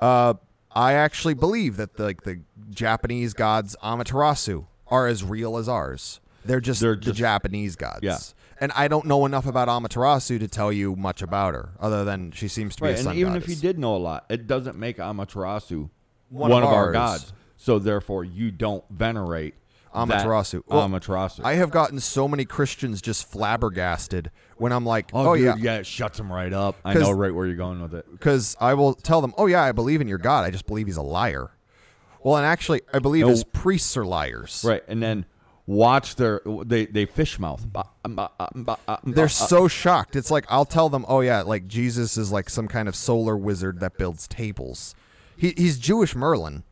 [0.00, 0.34] Uh,
[0.72, 6.20] I actually believe that the, like the Japanese gods Amaterasu are as real as ours.
[6.44, 8.00] They're just They're the just- Japanese gods.
[8.02, 8.16] Yeah.
[8.60, 12.30] And I don't know enough about Amaterasu to tell you much about her, other than
[12.32, 14.26] she seems to be Right, a and sun even if you did know a lot,
[14.28, 15.88] it doesn't make Amaterasu
[16.28, 17.32] One one, of of, our gods.
[17.56, 19.54] So therefore, you don't venerate
[19.94, 20.62] Amaterasu.
[20.66, 21.40] Well, Amaterasu.
[21.42, 25.54] I have gotten so many Christians just flabbergasted when I'm like, oh, oh, dude, yeah,
[25.58, 26.76] yeah, it shuts them right up.
[26.84, 28.06] I know right where you're going with it.
[28.10, 30.44] because I will tell them, oh yeah, I believe in your God.
[30.44, 31.50] I just believe he's a liar.
[32.22, 33.30] Well, and actually, I believe No.
[33.30, 34.62] his priests are liars.
[34.66, 35.24] Right, and then
[35.70, 37.64] watch their they they fish mouth.
[37.72, 40.16] Ba- um, ba- um, um, ba- They're uh, so shocked.
[40.16, 43.36] It's like I'll tell them, oh yeah, like Jesus is like some kind of solar
[43.36, 44.94] wizard that builds tables.
[45.36, 46.64] He, he's Jewish Merlin.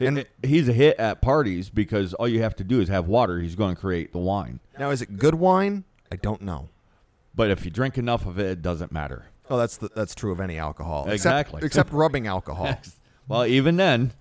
[0.00, 3.40] and he's a hit at parties because all you have to do is have water.
[3.40, 4.60] He's going to create the wine.
[4.78, 5.84] Now, is it good wine?
[6.10, 6.68] I don't know.
[7.34, 9.26] But if you drink enough of it, it doesn't matter.
[9.50, 11.02] Oh, that's the, that's true of any alcohol.
[11.02, 11.60] Except- Exactly.
[11.66, 12.78] Except, rubbing alcohol.
[13.26, 14.12] Well, even then,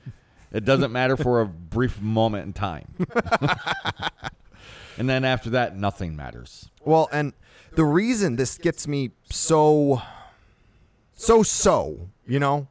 [0.51, 2.93] it doesn't matter for a brief moment in time.
[4.97, 6.69] and then after that, nothing matters.
[6.83, 7.33] Well, and
[7.73, 10.01] the reason this gets me so,
[11.15, 12.67] so, so, you know,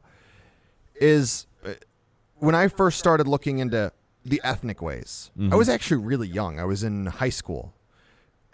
[0.95, 1.73] is uh,
[2.37, 3.91] when I first started looking into
[4.27, 5.31] the ethnic ways.
[5.51, 6.59] I was actually really young.
[6.59, 7.73] I was in high school.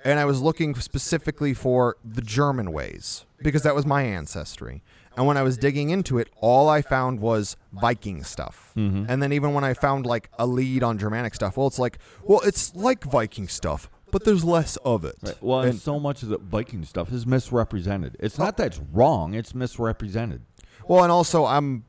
[0.05, 4.83] And I was looking specifically for the German ways because that was my ancestry.
[5.15, 8.71] And when I was digging into it, all I found was Viking stuff.
[8.75, 11.99] And then even when I found like a lead on Germanic stuff, well, it's like,
[12.23, 15.15] well, it's like Viking stuff, but there's less of it.
[15.41, 18.17] Well, and And- so much of the Viking stuff is misrepresented.
[18.19, 20.41] It's not that it's wrong; it's misrepresented.
[20.87, 21.83] Well, and also I'm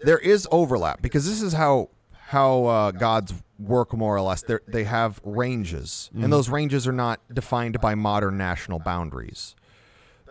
[0.00, 1.90] there is overlap because this is how
[2.28, 4.42] how uh, gods work more or less.
[4.42, 9.54] They they have ranges, and those ranges are not defined by modern national boundaries.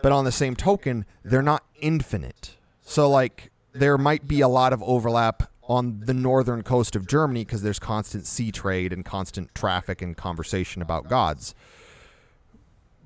[0.02, 2.56] But on the same token, they're not infinite.
[2.82, 7.44] So like there might be a lot of overlap on the northern coast of Germany
[7.44, 11.54] because there's constant sea trade and constant traffic and conversation about gods.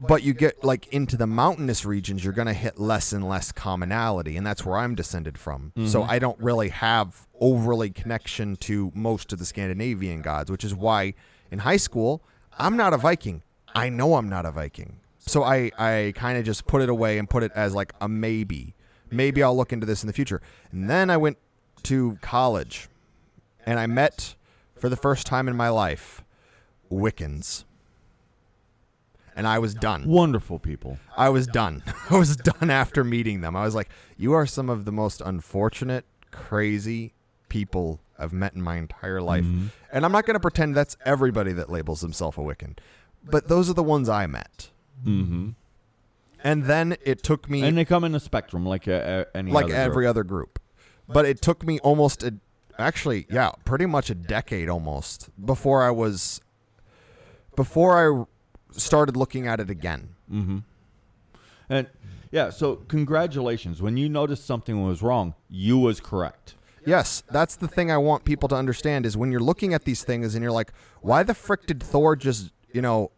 [0.02, 3.52] But you get like into the mountainous regions you're going to hit less and less
[3.52, 5.72] commonality and that's where i'm descended from.
[5.76, 6.10] So mm-hmm.
[6.10, 11.14] i don't really have overly connection to most of the scandinavian gods which is why
[11.50, 12.22] in high school
[12.58, 13.42] i'm not a viking.
[13.74, 14.99] I know i'm not a viking
[15.30, 18.08] so i i kind of just put it away and put it as like a
[18.08, 18.74] maybe
[19.10, 20.40] maybe i'll look into this in the future
[20.72, 21.38] and then i went
[21.82, 22.88] to college
[23.64, 24.34] and i met
[24.76, 26.22] for the first time in my life
[26.90, 27.64] wiccans
[29.36, 30.98] and i was done Wonderful people.
[31.16, 31.82] I was done.
[32.10, 33.54] I was done after meeting them.
[33.54, 37.14] I was like, you are some of the most unfortunate, crazy
[37.48, 39.44] people I've met in my entire life.
[39.44, 39.66] Mm-hmm.
[39.92, 42.76] And I'm not going to pretend that's everybody that labels themselves a Wiccan,
[43.24, 44.70] but those are the ones I met.
[45.04, 45.50] Mm-hmm.
[46.42, 49.52] And then it took me And they come in a spectrum like uh, uh, any
[49.52, 50.10] like other every group.
[50.10, 50.58] other group.
[51.08, 52.34] But it took me almost a
[52.78, 56.40] actually, yeah, pretty much a decade almost before I was
[57.56, 58.26] before
[58.72, 60.14] I started looking at it again.
[60.32, 60.58] Mm-hmm.
[61.68, 61.88] And
[62.30, 63.82] yeah, so congratulations.
[63.82, 66.54] When you noticed something was wrong, you was correct.
[66.86, 70.02] Yes, that's the thing I want people to understand is when you're looking at these
[70.02, 70.72] things and you're like,
[71.02, 73.10] why the frick did Thor just, you know,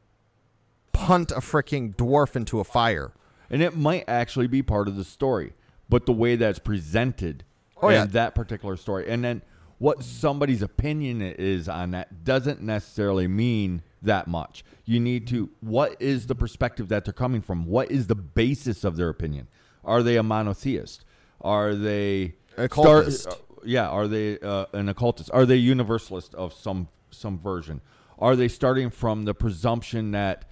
[0.93, 3.13] punt a freaking dwarf into a fire?
[3.51, 5.53] And it might actually be part of the story,
[5.89, 7.45] but the way that's presented
[7.85, 8.07] Oh, in yeah.
[8.07, 9.43] that particular story, and then
[9.79, 14.65] what somebody's opinion is on that doesn't necessarily mean that much.
[14.85, 17.67] You need to what is the perspective that they're coming from?
[17.67, 19.49] What is the basis of their opinion?
[19.85, 21.05] Are they a monotheist?
[21.41, 23.27] Are they Occultist.
[23.27, 23.35] uh,
[23.65, 25.29] yeah, are they uh, an occultist?
[25.33, 27.81] Are they universalist of some some version?
[28.21, 30.45] Are they starting from the presumption that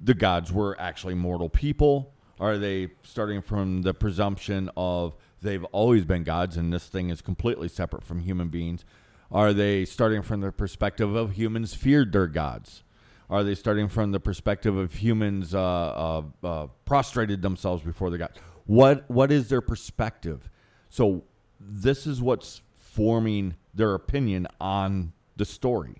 [0.00, 2.14] the gods were actually mortal people?
[2.40, 7.20] Are they starting from the presumption of they've always been gods and this thing is
[7.20, 8.84] completely separate from human beings?
[9.30, 12.82] Are they starting from the perspective of humans feared their gods?
[13.30, 18.18] Are they starting from the perspective of humans uh, uh, uh, prostrated themselves before the
[18.18, 18.38] gods?
[18.64, 20.48] What what is their perspective?
[20.88, 21.24] So
[21.60, 25.96] this is what's forming their opinion on the story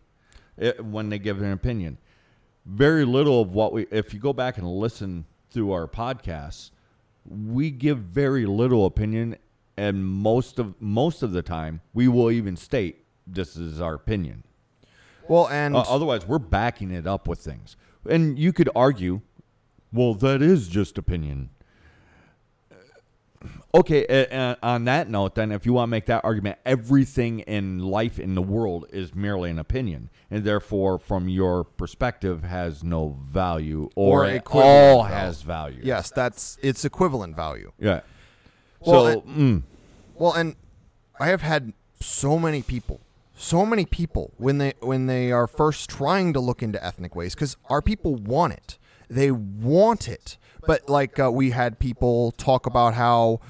[0.57, 1.99] it, when they give an opinion
[2.69, 6.71] very little of what we if you go back and listen through our podcasts
[7.25, 9.37] we give very little opinion
[9.77, 14.45] and most of most of the time we will even state this is our opinion.
[15.29, 17.77] Well, and Uh, otherwise we're backing it up with things.
[18.09, 19.21] And you could argue
[19.93, 21.51] well that is just opinion
[23.75, 27.79] okay uh, on that note then if you want to make that argument everything in
[27.79, 33.17] life in the world is merely an opinion and therefore from your perspective has no
[33.31, 35.15] value or, Or it all value.
[35.15, 37.73] has value yes, that's it's equivalent value.
[37.79, 38.01] yeah
[38.81, 39.63] Well, so mm,
[40.15, 40.57] Well, and
[41.21, 43.01] I have had so many people,
[43.37, 47.35] so many people when they when they are first trying to look into ethnic ways
[47.35, 48.79] because our people want it.
[49.11, 50.37] They want it.
[50.69, 53.41] But like uh, we had people talk about how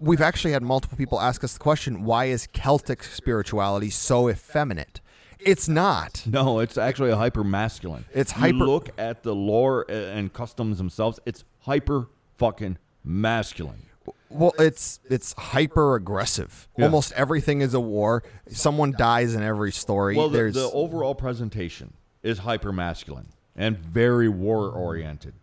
[0.00, 5.02] we've actually had multiple people ask us the question, why is Celtic spirituality so effeminate?
[5.38, 6.22] It's not.
[6.26, 8.06] No, it's actually a hyper masculine.
[8.14, 11.20] It's You hyper- look at the lore and customs themselves.
[11.26, 12.08] It's hyper
[12.38, 13.82] fucking masculine.
[14.30, 16.66] Well, it's it's hyper aggressive.
[16.78, 16.86] Yeah.
[16.86, 18.22] Almost everything is a war.
[18.48, 20.16] Someone dies in every story.
[20.16, 21.92] Well, the, There's the overall presentation
[22.22, 25.34] is hyper masculine and very war oriented.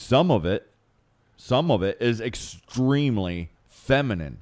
[0.00, 0.70] Some of it,
[1.36, 4.38] some of it is extremely feminine,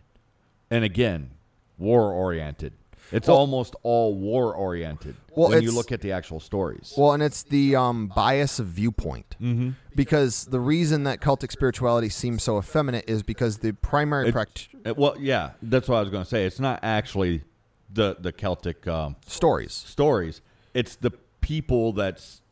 [0.71, 1.31] and again,
[1.79, 2.75] war oriented.
[3.11, 6.93] It's Well- almost all war oriented Well, when you look at the actual stories.
[6.95, 9.35] Well, and it's the um, bias of viewpoint.
[9.41, 9.71] Mm-hmm.
[9.95, 14.69] Because the reason that Celtic spirituality seems so effeminate is because the primary It- pract-
[14.85, 16.45] Uh, well, yeah, that's what I was going to say.
[16.45, 17.45] It's not actually
[17.91, 19.73] the the Celtic um, stories.
[19.73, 20.43] stories.
[20.75, 22.43] It's the people that's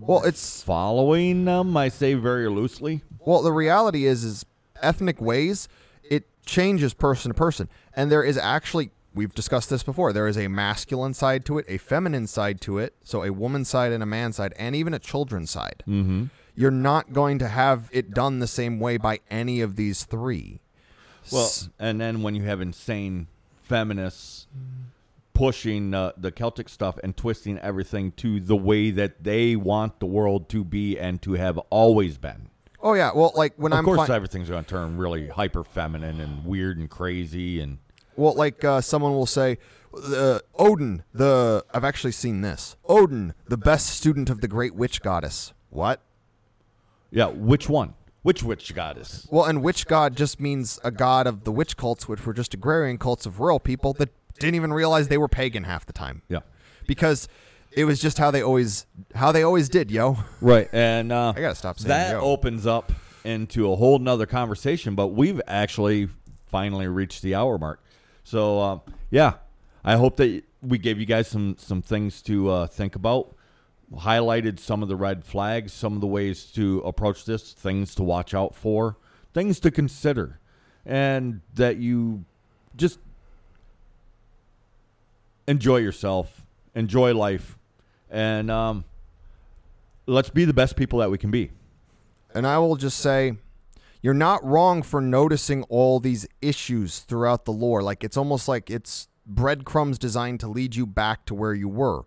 [0.00, 1.76] Well, it's following them.
[1.76, 3.02] I say very loosely.
[3.20, 3.42] well.
[3.42, 4.46] The reality is, is
[4.82, 5.68] ethnic ways.
[6.02, 10.12] It changes person to person, and there is actually we've discussed this before.
[10.12, 12.94] There is a masculine side to it, a feminine side to it.
[13.02, 15.82] So a woman side and a man side, and even a children's side.
[15.88, 16.24] Mm-hmm.
[16.54, 20.60] You're not going to have it done the same way by any of these three.
[21.32, 23.26] Well, and then when you have insane
[23.62, 24.46] feminists
[25.36, 30.06] pushing uh, the Celtic stuff and twisting everything to the way that they want the
[30.06, 32.48] world to be and to have always been.
[32.82, 33.10] oh yeah.
[33.14, 36.20] Well, like when Of I'm of course, fi- everything's going to turn really hyper feminine
[36.20, 37.78] and weird and crazy and
[38.16, 39.58] Well, like uh, someone will say,
[39.94, 42.76] uh, Odin, the I've actually seen this.
[42.88, 45.52] Odin, the best student of the great witch goddess.
[45.70, 46.00] What?
[47.10, 47.26] yeah.
[47.26, 47.94] Which one?
[48.22, 49.28] Which witch goddess?
[49.30, 52.54] Well, and witch god just means a god of the witch cults, which were just
[52.54, 56.22] agrarian cults of rural people that didn't even realize they were pagan half the time
[56.28, 56.40] Yeah.
[56.86, 57.28] because
[57.72, 60.16] it was just how they always how they always did, yo.
[60.40, 62.20] Right, and uh, I gotta stop saying that yo.
[62.20, 62.90] opens up
[63.24, 64.94] into a whole nother conversation.
[64.94, 66.08] But we've actually
[66.46, 67.84] finally reached the hour mark.
[68.24, 68.78] So uh,
[69.10, 69.34] yeah,
[69.84, 73.34] I hope that we gave you guys some some things to uh, think about.
[73.92, 78.02] Highlighted some of the red flags, some of the ways to approach this, things to
[78.02, 78.96] watch out for,
[79.32, 80.40] things to consider,
[80.84, 82.24] and that you
[82.74, 82.98] just
[85.48, 87.58] enjoy yourself, enjoy life,
[88.10, 88.84] and um,
[90.06, 91.50] let's be the best people that we can be.
[92.34, 93.36] And I will just say,
[94.02, 97.82] you're not wrong for noticing all these issues throughout the lore.
[97.82, 102.04] Like it's almost like it's breadcrumbs designed to lead you back to where you were.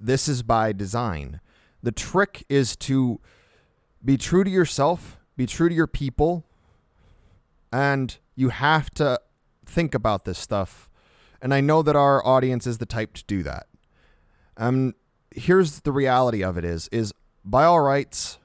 [0.00, 1.40] This is by design.
[1.82, 3.20] The trick is to
[4.04, 6.44] be true to yourself, be true to your people,
[7.72, 9.20] and you have to
[9.64, 10.87] think about this stuff.
[11.40, 13.66] And I know that our audience is the type to do that.
[14.56, 14.94] Um,
[15.34, 17.12] here's the reality of it is is
[17.44, 18.38] by all rights,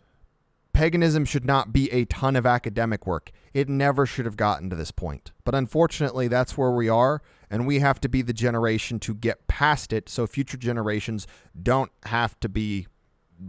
[0.74, 3.32] paganism should not be a ton of academic work.
[3.54, 5.32] It never should have gotten to this point.
[5.44, 9.48] But unfortunately, that's where we are, and we have to be the generation to get
[9.48, 11.28] past it so future generations
[11.62, 12.88] don't have to be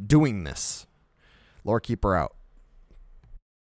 [0.06, 0.86] doing this.
[1.64, 2.34] Lore Keeper out.